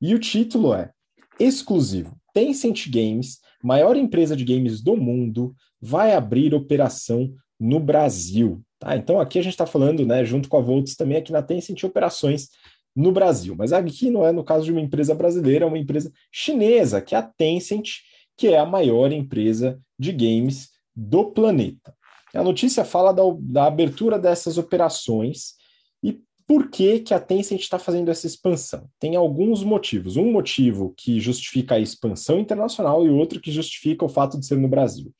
[0.00, 0.90] e o título é
[1.38, 2.16] exclusivo.
[2.32, 8.62] Tencent Games, maior empresa de games do mundo, vai abrir operação no Brasil.
[8.78, 8.96] Tá?
[8.96, 11.82] Então aqui a gente está falando, né, junto com a Volts também aqui na Tencent
[11.82, 12.48] operações
[12.94, 13.54] no Brasil.
[13.56, 17.14] Mas aqui não é no caso de uma empresa brasileira, é uma empresa chinesa, que
[17.14, 17.88] é a Tencent,
[18.36, 21.94] que é a maior empresa de games do planeta.
[22.34, 25.54] A notícia fala da, da abertura dessas operações
[26.48, 28.88] por que, que a Tencent está fazendo essa expansão?
[28.98, 30.16] Tem alguns motivos.
[30.16, 34.56] Um motivo que justifica a expansão internacional e outro que justifica o fato de ser
[34.56, 35.14] no Brasil.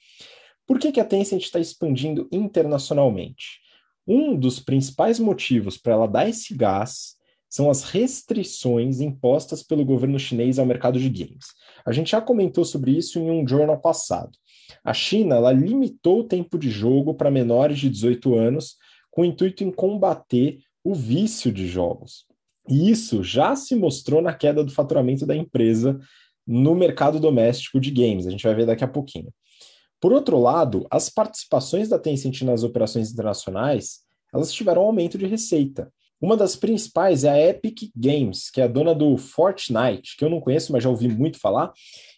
[0.66, 3.60] Por que, que a Tencent está expandindo internacionalmente?
[4.06, 7.16] Um dos principais motivos para ela dar esse gás
[7.46, 11.48] são as restrições impostas pelo governo chinês ao mercado de games.
[11.84, 14.32] A gente já comentou sobre isso em um jornal passado.
[14.82, 18.76] A China ela limitou o tempo de jogo para menores de 18 anos,
[19.10, 22.26] com o intuito em combater o vício de jogos.
[22.68, 25.98] E isso já se mostrou na queda do faturamento da empresa
[26.46, 28.26] no mercado doméstico de games.
[28.26, 29.32] A gente vai ver daqui a pouquinho.
[30.00, 34.00] Por outro lado, as participações da Tencent nas operações internacionais,
[34.32, 35.92] elas tiveram um aumento de receita.
[36.20, 40.30] Uma das principais é a Epic Games, que é a dona do Fortnite, que eu
[40.30, 41.72] não conheço, mas já ouvi muito falar.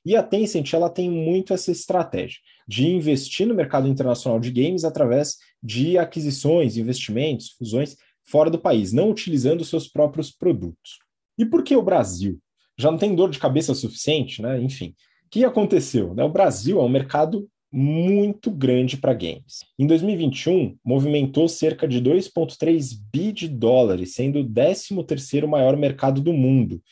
[0.04, 4.84] E a Tencent ela tem muito essa estratégia de investir no mercado internacional de games
[4.84, 10.98] através de aquisições, investimentos, fusões fora do país, não utilizando seus próprios produtos.
[11.38, 12.38] E por que o Brasil?
[12.78, 14.60] Já não tem dor de cabeça suficiente, né?
[14.60, 14.94] Enfim,
[15.26, 16.14] o que aconteceu?
[16.14, 16.24] Né?
[16.24, 19.64] O Brasil é um mercado muito grande para games.
[19.78, 26.32] Em 2021, movimentou cerca de 2,3 bi de dólares, sendo o 13º maior mercado do
[26.32, 26.82] mundo.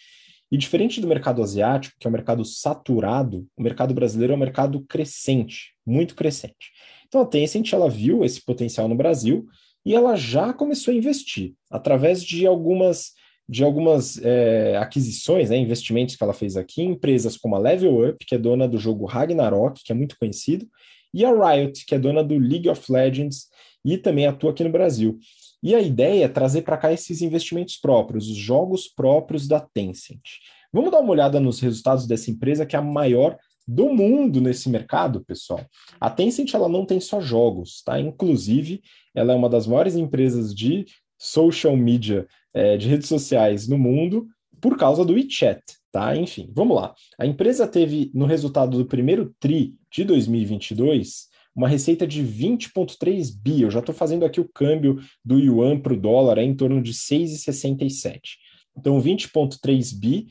[0.50, 4.40] E diferente do mercado asiático, que é um mercado saturado, o mercado brasileiro é um
[4.40, 6.72] mercado crescente, muito crescente.
[7.06, 9.46] Então a Tencent ela viu esse potencial no Brasil
[9.88, 13.12] e ela já começou a investir através de algumas
[13.48, 18.22] de algumas é, aquisições, né, investimentos que ela fez aqui, empresas como a Level Up,
[18.26, 20.68] que é dona do jogo Ragnarok, que é muito conhecido,
[21.14, 23.46] e a Riot, que é dona do League of Legends
[23.82, 25.18] e também atua aqui no Brasil.
[25.62, 30.20] E a ideia é trazer para cá esses investimentos próprios, os jogos próprios da Tencent.
[30.70, 34.70] Vamos dar uma olhada nos resultados dessa empresa, que é a maior do mundo nesse
[34.70, 35.60] mercado, pessoal.
[36.00, 38.00] A Tencent ela não tem só jogos, tá?
[38.00, 38.80] Inclusive,
[39.14, 40.86] ela é uma das maiores empresas de
[41.18, 44.26] social media é, de redes sociais no mundo
[44.58, 45.62] por causa do WeChat,
[45.92, 46.16] tá?
[46.16, 46.94] Enfim, vamos lá.
[47.18, 53.62] A empresa teve, no resultado do primeiro TRI de 2022, uma receita de 20,3 bi.
[53.62, 56.80] Eu já estou fazendo aqui o câmbio do yuan para o dólar, é em torno
[56.80, 58.20] de 6,67.
[58.74, 60.28] Então, 20,3 bi,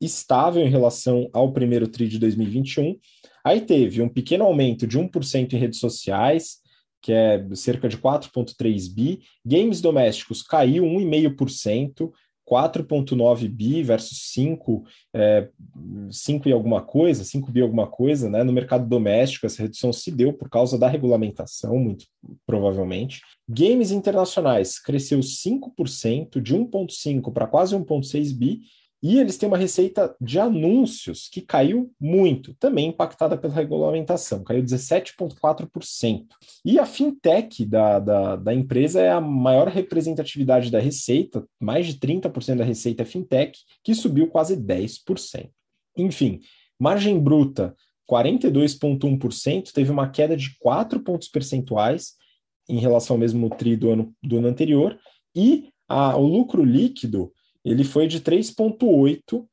[0.00, 2.96] estável em relação ao primeiro TRI de 2021.
[3.44, 6.58] Aí teve um pequeno aumento de 1% em redes sociais,
[7.02, 9.20] que é cerca de 4,3 bi.
[9.44, 12.12] Games domésticos caiu 1,5%,
[12.50, 14.84] 4,9 bi versus 5,
[15.14, 15.48] é,
[16.10, 18.42] 5 e alguma coisa, 5 bi alguma coisa, né?
[18.42, 22.06] No mercado doméstico, essa redução se deu por causa da regulamentação, muito
[22.44, 23.20] provavelmente.
[23.48, 28.60] Games internacionais cresceu 5%, de 1,5 para quase 1,6 bi,
[29.02, 34.62] e eles têm uma receita de anúncios que caiu muito, também impactada pela regulamentação, caiu
[34.62, 36.26] 17,4%.
[36.64, 41.94] E a fintech da, da, da, empresa é a maior representatividade da receita, mais de
[41.94, 45.48] 30% da receita é fintech, que subiu quase 10%.
[45.96, 46.40] Enfim,
[46.78, 47.74] margem bruta
[48.10, 52.14] 42,1%, teve uma queda de 4 pontos percentuais
[52.68, 54.98] em relação ao mesmo TRI do ano, do ano anterior,
[55.34, 57.32] e a, o lucro líquido
[57.64, 59.46] ele foi de 3,8%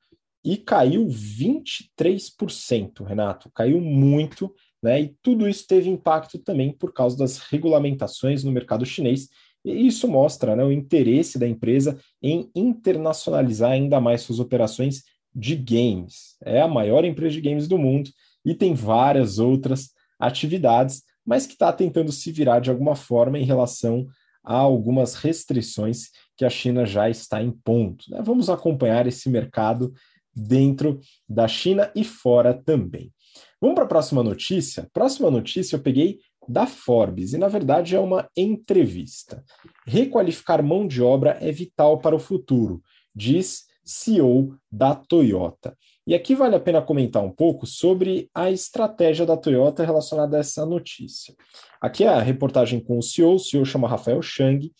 [0.43, 3.51] e caiu 23%, Renato.
[3.53, 5.01] Caiu muito, né?
[5.01, 9.27] E tudo isso teve impacto também por causa das regulamentações no mercado chinês.
[9.65, 15.03] E isso mostra né, o interesse da empresa em internacionalizar ainda mais suas operações
[15.35, 16.37] de games.
[16.41, 18.09] É a maior empresa de games do mundo
[18.45, 23.43] e tem várias outras atividades, mas que está tentando se virar de alguma forma em
[23.43, 24.07] relação
[24.47, 28.05] a algumas restrições que a China já está em ponto.
[28.09, 28.21] Né?
[28.23, 29.93] Vamos acompanhar esse mercado
[30.33, 33.11] dentro da China e fora também.
[33.59, 34.89] Vamos para a próxima notícia?
[34.93, 39.43] Próxima notícia eu peguei da Forbes e, na verdade, é uma entrevista.
[39.85, 42.81] Requalificar mão de obra é vital para o futuro,
[43.13, 45.77] diz CEO da Toyota.
[46.07, 50.39] E aqui vale a pena comentar um pouco sobre a estratégia da Toyota relacionada a
[50.39, 51.35] essa notícia.
[51.81, 54.71] Aqui é a reportagem com o CEO, o CEO chama Rafael Chang,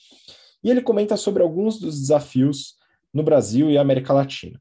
[0.63, 2.75] e ele comenta sobre alguns dos desafios
[3.13, 4.57] no Brasil e América Latina.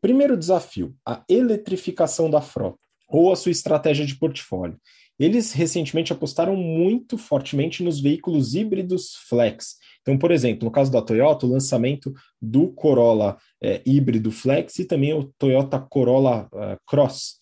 [0.00, 4.80] Primeiro desafio, a eletrificação da frota, ou a sua estratégia de portfólio.
[5.18, 9.76] Eles recentemente apostaram muito fortemente nos veículos híbridos flex.
[10.02, 14.84] Então, por exemplo, no caso da Toyota, o lançamento do Corolla é, híbrido flex e
[14.84, 17.36] também o Toyota Corolla uh, Cross.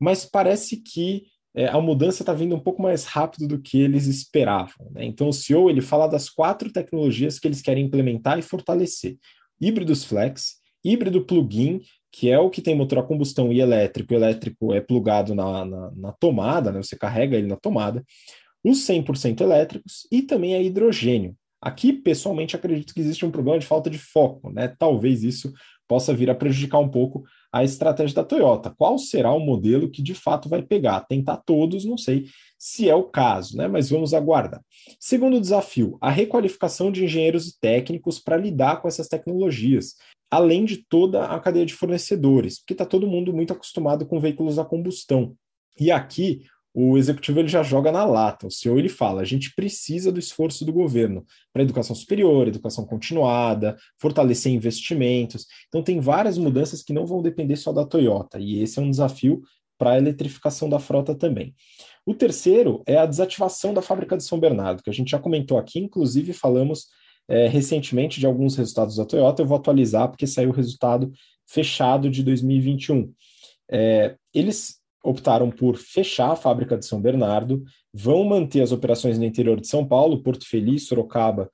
[0.00, 1.24] Mas parece que
[1.54, 4.90] é, a mudança está vindo um pouco mais rápido do que eles esperavam.
[4.92, 5.04] Né?
[5.04, 9.18] Então, o CEO ele fala das quatro tecnologias que eles querem implementar e fortalecer:
[9.60, 11.82] híbridos flex, híbrido plug-in,
[12.12, 15.64] que é o que tem motor a combustão e elétrico, o elétrico é plugado na,
[15.64, 16.82] na, na tomada, né?
[16.82, 18.04] você carrega ele na tomada,
[18.62, 21.34] os 100% elétricos e também a hidrogênio.
[21.60, 24.74] Aqui, pessoalmente, acredito que existe um problema de falta de foco, né?
[24.78, 25.52] Talvez isso
[25.86, 28.74] possa vir a prejudicar um pouco a estratégia da Toyota.
[28.76, 31.02] Qual será o modelo que de fato vai pegar?
[31.02, 32.26] Tentar todos, não sei
[32.58, 33.68] se é o caso, né?
[33.68, 34.60] Mas vamos aguardar.
[34.98, 39.94] Segundo desafio, a requalificação de engenheiros e técnicos para lidar com essas tecnologias,
[40.32, 44.58] além de toda a cadeia de fornecedores, porque está todo mundo muito acostumado com veículos
[44.58, 45.36] a combustão.
[45.78, 46.40] E aqui
[46.74, 48.46] o executivo ele já joga na lata.
[48.46, 51.22] O CEO ele fala: a gente precisa do esforço do governo
[51.52, 55.46] para educação superior, educação continuada, fortalecer investimentos.
[55.68, 58.90] Então tem várias mudanças que não vão depender só da Toyota, e esse é um
[58.90, 59.42] desafio
[59.76, 61.54] para a eletrificação da frota também.
[62.06, 65.58] O terceiro é a desativação da fábrica de São Bernardo, que a gente já comentou
[65.58, 66.86] aqui, inclusive falamos
[67.28, 69.42] é, recentemente de alguns resultados da Toyota.
[69.42, 71.12] Eu vou atualizar porque saiu o resultado
[71.46, 73.12] fechado de 2021.
[73.70, 79.24] É, eles optaram por fechar a fábrica de São Bernardo, vão manter as operações no
[79.24, 81.50] interior de São Paulo, Porto Feliz, Sorocaba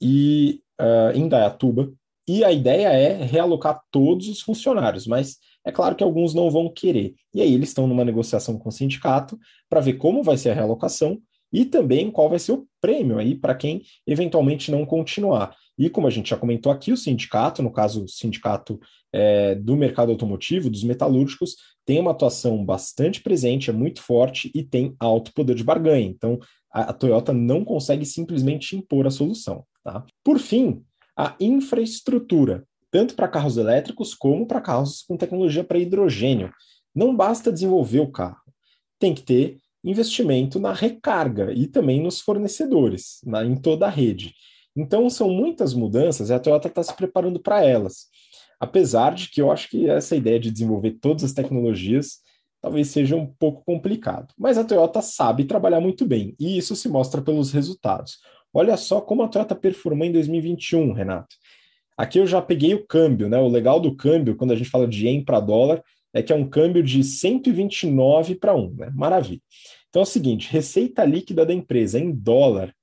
[0.00, 1.90] e uh, Indaiatuba.
[2.28, 6.70] E a ideia é realocar todos os funcionários, mas é claro que alguns não vão
[6.72, 7.14] querer.
[7.34, 10.54] E aí eles estão numa negociação com o sindicato para ver como vai ser a
[10.54, 11.18] realocação
[11.52, 15.54] e também qual vai ser o prêmio aí para quem eventualmente não continuar.
[15.78, 18.78] E como a gente já comentou aqui, o sindicato, no caso o sindicato
[19.12, 24.62] é, do mercado automotivo, dos metalúrgicos, tem uma atuação bastante presente, é muito forte e
[24.62, 26.06] tem alto poder de barganha.
[26.06, 26.38] Então
[26.72, 29.64] a, a Toyota não consegue simplesmente impor a solução.
[29.82, 30.04] Tá?
[30.22, 30.84] Por fim,
[31.16, 36.52] a infraestrutura, tanto para carros elétricos como para carros com tecnologia para hidrogênio.
[36.94, 38.40] Não basta desenvolver o carro,
[38.98, 44.34] tem que ter investimento na recarga e também nos fornecedores, na, em toda a rede.
[44.76, 48.06] Então, são muitas mudanças e a Toyota está se preparando para elas.
[48.58, 52.18] Apesar de que eu acho que essa ideia de desenvolver todas as tecnologias
[52.60, 54.34] talvez seja um pouco complicado.
[54.38, 58.18] Mas a Toyota sabe trabalhar muito bem e isso se mostra pelos resultados.
[58.52, 61.36] Olha só como a Toyota performou em 2021, Renato.
[61.96, 63.38] Aqui eu já peguei o câmbio, né?
[63.38, 65.82] O legal do câmbio, quando a gente fala de yen para dólar,
[66.12, 68.90] é que é um câmbio de 129 para 1, né?
[68.94, 69.40] Maravilha.
[69.88, 72.74] Então é o seguinte, receita líquida da empresa em dólar,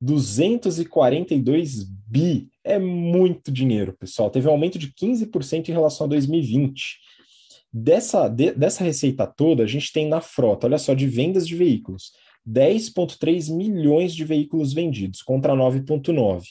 [0.00, 2.48] 242 bi.
[2.64, 4.30] É muito dinheiro, pessoal.
[4.30, 6.98] Teve um aumento de 15% em relação a 2020.
[7.72, 11.54] Dessa, de, dessa receita toda, a gente tem na frota, olha só, de vendas de
[11.54, 12.12] veículos,
[12.48, 16.44] 10,3 milhões de veículos vendidos contra 9,9.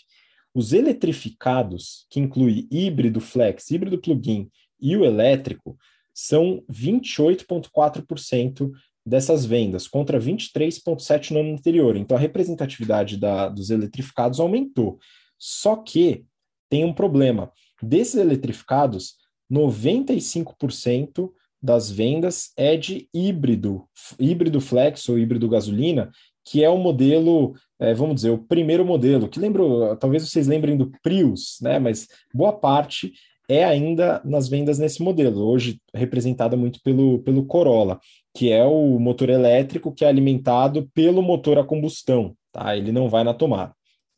[0.54, 4.50] Os eletrificados, que inclui híbrido flex, híbrido plug-in
[4.80, 5.78] e o elétrico,
[6.16, 8.72] são 28,4%
[9.06, 11.96] dessas vendas, contra 23,7% no ano anterior.
[11.98, 14.98] Então, a representatividade da, dos eletrificados aumentou.
[15.38, 16.26] Só que
[16.70, 17.52] tem um problema.
[17.84, 19.16] Desses eletrificados,
[19.52, 21.30] 95%
[21.62, 23.84] das vendas é de híbrido,
[24.20, 26.10] híbrido flex ou híbrido gasolina,
[26.44, 30.78] que é o modelo, é, vamos dizer, o primeiro modelo, que lembro, talvez vocês lembrem
[30.78, 31.80] do Prius, né?
[31.80, 33.14] Mas boa parte
[33.48, 38.00] é ainda nas vendas nesse modelo, hoje representada muito pelo, pelo Corolla,
[38.34, 42.76] que é o motor elétrico que é alimentado pelo motor a combustão, tá?
[42.76, 43.74] Ele não vai na tomada.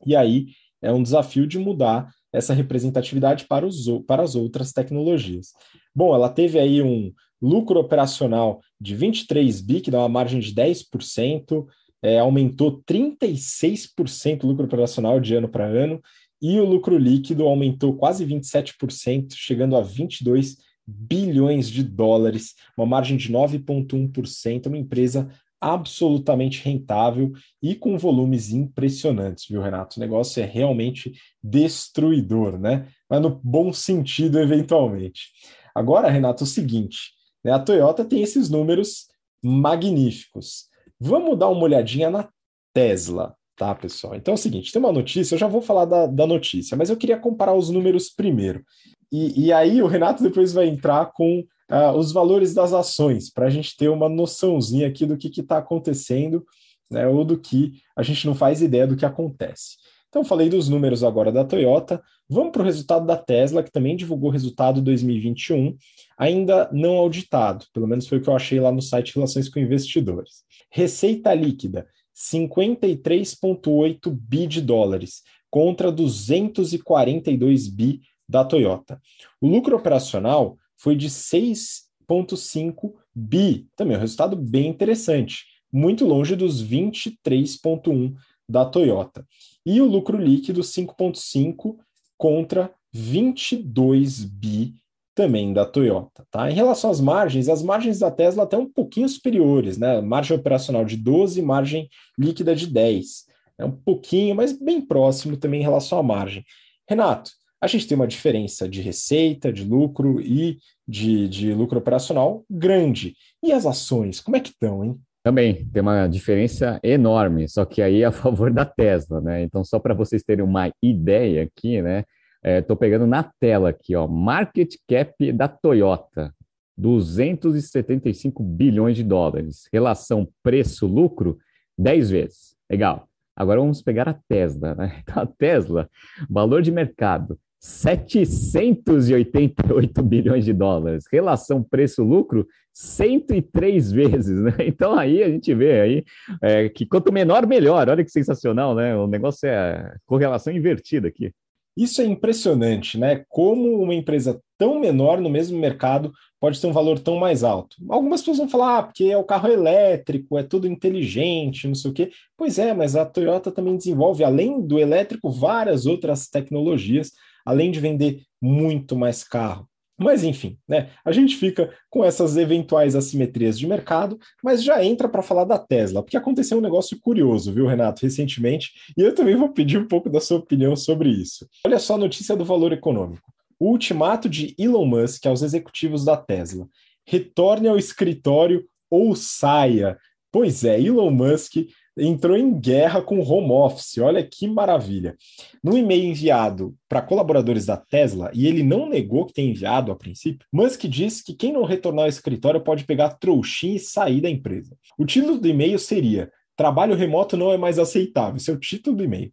[0.06, 0.46] E aí
[0.80, 5.52] é um desafio de mudar essa representatividade para, os, para as outras tecnologias.
[5.94, 10.54] Bom, ela teve aí um lucro operacional de 23 bi, que dá uma margem de
[10.54, 11.66] 10%,
[12.02, 16.00] é, aumentou 36% o lucro operacional de ano para ano,
[16.40, 23.16] e o lucro líquido aumentou quase 27%, chegando a 22 bilhões de dólares, uma margem
[23.16, 25.28] de 9,1%, uma empresa
[25.60, 29.98] absolutamente rentável e com volumes impressionantes, viu, Renato?
[29.98, 31.12] O negócio é realmente
[31.42, 32.86] destruidor, né?
[33.10, 35.32] Mas no bom sentido, eventualmente.
[35.74, 37.12] Agora, Renato, é o seguinte:
[37.44, 37.52] né?
[37.52, 39.08] a Toyota tem esses números
[39.42, 40.68] magníficos.
[40.98, 42.28] Vamos dar uma olhadinha na
[42.72, 43.36] Tesla.
[43.58, 44.14] Tá, pessoal?
[44.14, 46.90] Então é o seguinte: tem uma notícia, eu já vou falar da, da notícia, mas
[46.90, 48.64] eu queria comparar os números primeiro.
[49.10, 53.46] E, e aí o Renato depois vai entrar com uh, os valores das ações, para
[53.46, 56.46] a gente ter uma noçãozinha aqui do que está acontecendo,
[56.88, 59.76] né, ou do que a gente não faz ideia do que acontece.
[60.08, 62.02] Então, falei dos números agora da Toyota.
[62.30, 65.76] Vamos para o resultado da Tesla, que também divulgou o resultado 2021,
[66.16, 69.58] ainda não auditado, pelo menos foi o que eu achei lá no site Relações com
[69.58, 70.44] Investidores.
[70.70, 71.86] Receita líquida
[72.18, 79.00] 53,8 bi de dólares contra 242 bi da Toyota.
[79.40, 86.62] O lucro operacional foi de 6,5 bi, também um resultado bem interessante, muito longe dos
[86.62, 88.14] 23,1
[88.48, 89.24] da Toyota.
[89.64, 91.76] E o lucro líquido 5,5
[92.16, 94.74] contra 22 bi
[95.18, 96.24] também da Toyota.
[96.30, 96.48] Tá?
[96.48, 100.00] Em relação às margens, as margens da Tesla até um pouquinho superiores, né?
[100.00, 103.24] Margem operacional de 12, margem líquida de 10.
[103.58, 106.44] É um pouquinho, mas bem próximo também em relação à margem.
[106.88, 112.44] Renato, a gente tem uma diferença de receita, de lucro e de, de lucro operacional
[112.48, 113.16] grande.
[113.42, 114.96] E as ações, como é que estão, hein?
[115.24, 119.42] Também tem uma diferença enorme, só que aí é a favor da Tesla, né?
[119.42, 122.04] Então, só para vocês terem uma ideia aqui, né?
[122.44, 126.34] Estou é, pegando na tela aqui, ó, market cap da Toyota.
[126.76, 129.66] 275 bilhões de dólares.
[129.72, 131.38] Relação preço-lucro,
[131.76, 132.54] 10 vezes.
[132.70, 133.08] Legal.
[133.34, 134.98] Agora vamos pegar a Tesla, né?
[135.02, 135.90] Então, a Tesla,
[136.28, 141.04] valor de mercado, 788 bilhões de dólares.
[141.10, 144.54] Relação preço-lucro, 103 vezes, né?
[144.66, 146.04] Então aí a gente vê aí
[146.40, 147.88] é, que quanto menor, melhor.
[147.88, 148.96] Olha que sensacional, né?
[148.96, 151.32] O negócio é correlação invertida aqui.
[151.78, 153.24] Isso é impressionante, né?
[153.28, 157.76] Como uma empresa tão menor no mesmo mercado pode ter um valor tão mais alto.
[157.88, 161.90] Algumas pessoas vão falar, ah, porque é o carro elétrico, é tudo inteligente, não sei
[161.92, 162.10] o quê.
[162.36, 167.12] Pois é, mas a Toyota também desenvolve, além do elétrico, várias outras tecnologias,
[167.46, 169.68] além de vender muito mais carro.
[169.98, 170.90] Mas enfim, né?
[171.04, 175.58] A gente fica com essas eventuais assimetrias de mercado, mas já entra para falar da
[175.58, 179.88] Tesla, porque aconteceu um negócio curioso, viu, Renato, recentemente, e eu também vou pedir um
[179.88, 181.48] pouco da sua opinião sobre isso.
[181.66, 183.32] Olha só a notícia do valor econômico.
[183.58, 186.68] O ultimato de Elon Musk aos executivos da Tesla:
[187.04, 189.98] retorne ao escritório ou saia.
[190.30, 191.56] Pois é, Elon Musk
[191.98, 193.98] entrou em guerra com o home office.
[193.98, 195.16] Olha que maravilha.
[195.62, 199.96] No e-mail enviado para colaboradores da Tesla, e ele não negou que tem enviado a
[199.96, 204.30] princípio, Musk disse que quem não retornar ao escritório pode pegar trouxinha e sair da
[204.30, 204.76] empresa.
[204.98, 208.36] O título do e-mail seria: Trabalho remoto não é mais aceitável.
[208.36, 209.32] Esse é o título do e-mail.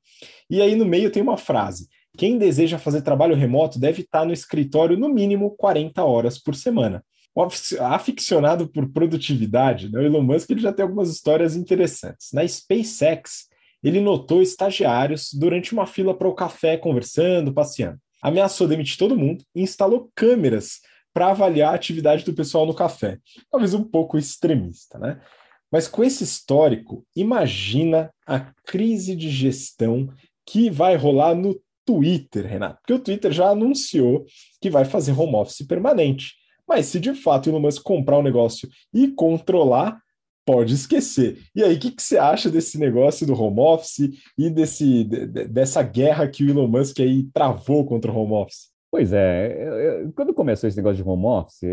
[0.49, 1.87] E aí no meio tem uma frase:
[2.17, 7.03] Quem deseja fazer trabalho remoto deve estar no escritório no mínimo 40 horas por semana
[7.81, 9.99] aficionado por produtividade, né?
[9.99, 12.31] o Elon Musk ele já tem algumas histórias interessantes.
[12.31, 13.49] Na SpaceX,
[13.83, 17.99] ele notou estagiários durante uma fila para o café, conversando, passeando.
[18.21, 20.79] Ameaçou demitir todo mundo e instalou câmeras
[21.13, 23.19] para avaliar a atividade do pessoal no café.
[23.51, 25.21] Talvez um pouco extremista, né?
[25.71, 30.09] Mas com esse histórico, imagina a crise de gestão
[30.45, 32.79] que vai rolar no Twitter, Renato.
[32.81, 34.25] Porque o Twitter já anunciou
[34.61, 36.33] que vai fazer home office permanente.
[36.67, 39.99] Mas se de fato o Elon Musk comprar o um negócio e controlar,
[40.45, 41.39] pode esquecer.
[41.55, 45.25] E aí, o que, que, você acha desse negócio do home office e desse, de,
[45.47, 48.75] dessa guerra que o Elon Musk aí travou contra o home office?
[48.91, 51.63] Pois é, eu, eu, quando começou esse negócio de home office,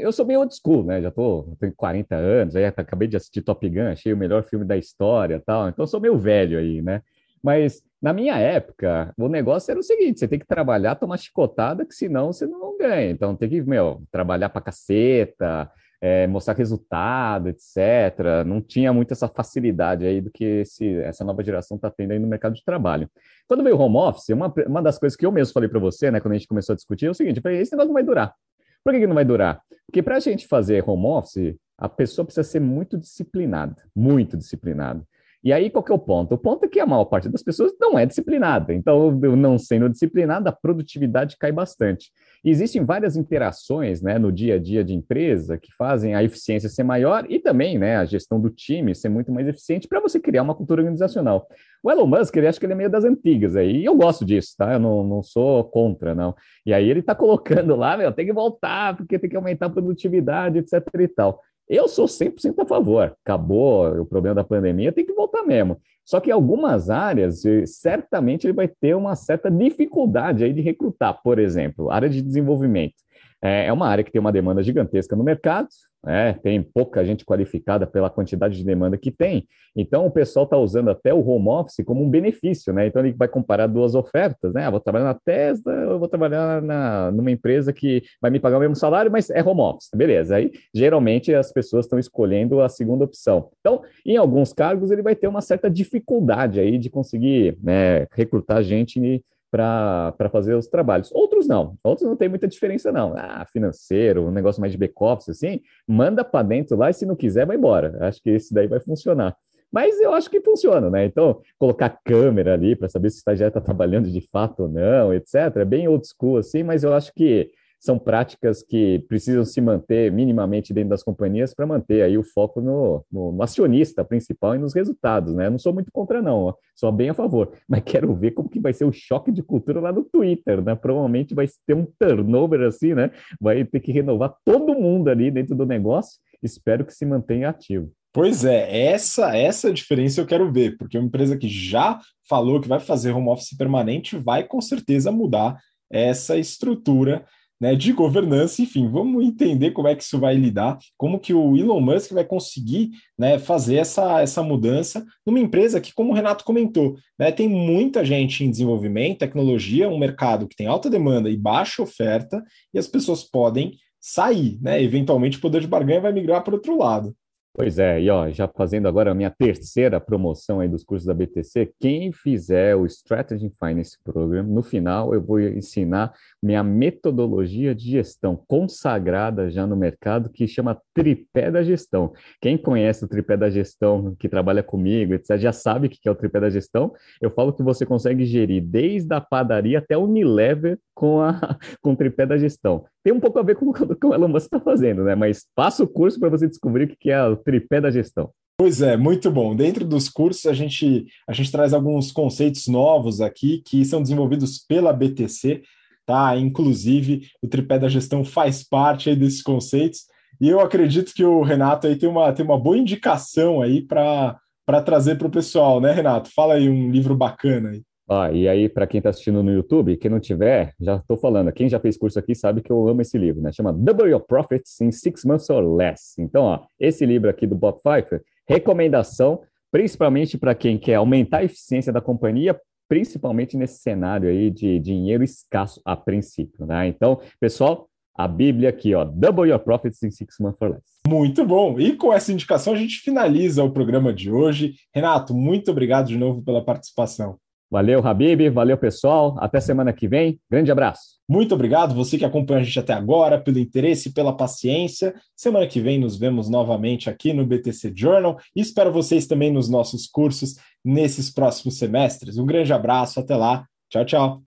[0.00, 1.02] eu sou meio old school, né?
[1.02, 4.64] Já tô, tenho 40 anos, aí acabei de assistir Top Gun, achei o melhor filme
[4.64, 7.02] da história tal, então sou meio velho aí, né?
[7.42, 11.84] Mas na minha época, o negócio era o seguinte: você tem que trabalhar, tomar chicotada,
[11.84, 13.10] que senão você não ganha.
[13.10, 15.70] Então tem que, meu, trabalhar pra caceta,
[16.00, 18.44] é, mostrar resultado, etc.
[18.46, 22.18] Não tinha muito essa facilidade aí do que esse, essa nova geração está tendo aí
[22.18, 23.08] no mercado de trabalho.
[23.46, 26.10] Quando veio o home office, uma, uma das coisas que eu mesmo falei para você,
[26.10, 28.04] né, quando a gente começou a discutir, é o seguinte: falei, esse negócio não vai
[28.04, 28.34] durar.
[28.82, 29.60] Por que, que não vai durar?
[29.86, 35.02] Porque para a gente fazer home office, a pessoa precisa ser muito disciplinada, muito disciplinada.
[35.42, 36.34] E aí, qual que é o ponto?
[36.34, 38.74] O ponto é que a maior parte das pessoas não é disciplinada.
[38.74, 42.10] Então, não sendo disciplinada, a produtividade cai bastante.
[42.44, 46.68] E existem várias interações né, no dia a dia de empresa que fazem a eficiência
[46.68, 50.20] ser maior e também né, a gestão do time ser muito mais eficiente para você
[50.20, 51.46] criar uma cultura organizacional.
[51.82, 54.24] O Elon Musk, ele acha que ele é meio das antigas aí, e eu gosto
[54.24, 54.74] disso, tá?
[54.74, 56.34] Eu não, não sou contra, não.
[56.64, 59.70] E aí ele está colocando lá, meu, tem que voltar, porque tem que aumentar a
[59.70, 61.40] produtividade, etc e tal.
[61.70, 63.16] Eu sou 100% a favor.
[63.24, 65.80] Acabou o problema da pandemia, tem que voltar mesmo.
[66.04, 71.22] Só que algumas áreas, eh, certamente ele vai ter uma certa dificuldade aí de recrutar.
[71.22, 72.96] Por exemplo, área de desenvolvimento.
[73.42, 75.68] É, é uma área que tem uma demanda gigantesca no mercado,
[76.04, 76.34] né?
[76.42, 79.46] tem pouca gente qualificada pela quantidade de demanda que tem.
[79.74, 82.72] Então, o pessoal está usando até o home office como um benefício.
[82.72, 82.86] Né?
[82.86, 84.52] Então, ele vai comparar duas ofertas.
[84.52, 84.64] Né?
[84.64, 88.58] Ah, vou trabalhar na Tesla, eu vou trabalhar na, numa empresa que vai me pagar
[88.58, 89.88] o mesmo salário, mas é home office.
[89.94, 90.36] Beleza.
[90.36, 93.50] Aí, geralmente, as pessoas estão escolhendo a segunda opção.
[93.60, 98.62] Então, em alguns cargos, ele vai ter uma certa dificuldade aí de conseguir né, recrutar
[98.62, 101.10] gente para fazer os trabalhos.
[101.12, 103.14] Outros não, outros não tem muita diferença não.
[103.16, 107.16] Ah, financeiro, um negócio mais de back-office assim, manda para dentro lá e se não
[107.16, 107.98] quiser vai embora.
[108.00, 109.36] Acho que esse daí vai funcionar.
[109.72, 111.04] Mas eu acho que funciona, né?
[111.04, 115.14] Então, colocar câmera ali para saber se o estagiário está trabalhando de fato ou não,
[115.14, 115.34] etc.
[115.56, 120.12] É bem old school assim, mas eu acho que são práticas que precisam se manter
[120.12, 124.58] minimamente dentro das companhias para manter aí o foco no, no, no, acionista principal e
[124.58, 125.48] nos resultados, né?
[125.48, 128.60] Não sou muito contra não, ó, sou bem a favor, mas quero ver como que
[128.60, 130.74] vai ser o choque de cultura lá no Twitter, né?
[130.74, 133.10] Provavelmente vai ter um turnover assim, né?
[133.40, 136.20] Vai ter que renovar todo mundo ali dentro do negócio.
[136.42, 137.90] Espero que se mantenha ativo.
[138.12, 142.68] Pois é, essa essa diferença eu quero ver, porque uma empresa que já falou que
[142.68, 145.56] vai fazer home office permanente vai com certeza mudar
[145.90, 147.24] essa estrutura
[147.60, 151.56] né, de governança, enfim, vamos entender como é que isso vai lidar, como que o
[151.56, 156.44] Elon Musk vai conseguir né, fazer essa, essa mudança numa empresa que, como o Renato
[156.44, 161.36] comentou, né, tem muita gente em desenvolvimento, tecnologia, um mercado que tem alta demanda e
[161.36, 162.42] baixa oferta,
[162.72, 164.82] e as pessoas podem sair, né?
[164.82, 167.14] Eventualmente o poder de barganha vai migrar para outro lado.
[167.52, 171.12] Pois é, e ó, já fazendo agora a minha terceira promoção aí dos cursos da
[171.12, 177.90] BTC, quem fizer o Strategy Finance Program, no final eu vou ensinar minha metodologia de
[177.90, 182.12] gestão consagrada já no mercado, que chama tripé da gestão.
[182.40, 186.10] Quem conhece o tripé da gestão, que trabalha comigo, etc., já sabe o que é
[186.10, 186.92] o tripé da gestão.
[187.20, 191.92] Eu falo que você consegue gerir desde a padaria até o Unilever com, a, com
[191.92, 192.84] o tripé da gestão.
[193.02, 195.14] Tem um pouco a ver com o que o Elon Musk está fazendo, né?
[195.14, 198.30] Mas faça o curso para você descobrir o que é o tripé da gestão.
[198.58, 199.56] Pois é, muito bom.
[199.56, 204.58] Dentro dos cursos, a gente, a gente traz alguns conceitos novos aqui que são desenvolvidos
[204.58, 205.62] pela BTC
[206.10, 206.36] tá?
[206.36, 210.06] Inclusive, o tripé da gestão faz parte aí desses conceitos,
[210.40, 214.40] e eu acredito que o Renato aí tem uma, tem uma boa indicação aí para
[214.84, 216.30] trazer para o pessoal, né, Renato?
[216.34, 217.82] Fala aí um livro bacana aí.
[218.12, 221.52] Ah, e aí, para quem está assistindo no YouTube, quem não tiver, já estou falando,
[221.52, 223.52] quem já fez curso aqui sabe que eu amo esse livro, né?
[223.52, 226.20] Chama Double Your Profits in Six Months or Less.
[226.20, 231.44] Então, ó, esse livro aqui do Bob Pfeiffer, recomendação, principalmente para quem quer aumentar a
[231.44, 236.88] eficiência da companhia principalmente nesse cenário aí de dinheiro escasso a princípio, né?
[236.88, 237.88] Então, pessoal,
[238.18, 240.82] a Bíblia aqui, ó, Double Your Profits in Six Months or Less.
[241.06, 241.78] Muito bom.
[241.78, 244.74] E com essa indicação a gente finaliza o programa de hoje.
[244.92, 247.38] Renato, muito obrigado de novo pela participação.
[247.70, 248.48] Valeu, Habib.
[248.50, 249.36] Valeu, pessoal.
[249.38, 250.40] Até semana que vem.
[250.50, 251.20] Grande abraço.
[251.28, 255.14] Muito obrigado, você que acompanha a gente até agora, pelo interesse, pela paciência.
[255.36, 259.68] Semana que vem nos vemos novamente aqui no BTC Journal e espero vocês também nos
[259.68, 262.36] nossos cursos nesses próximos semestres.
[262.36, 263.64] Um grande abraço, até lá.
[263.88, 264.38] Tchau, tchau.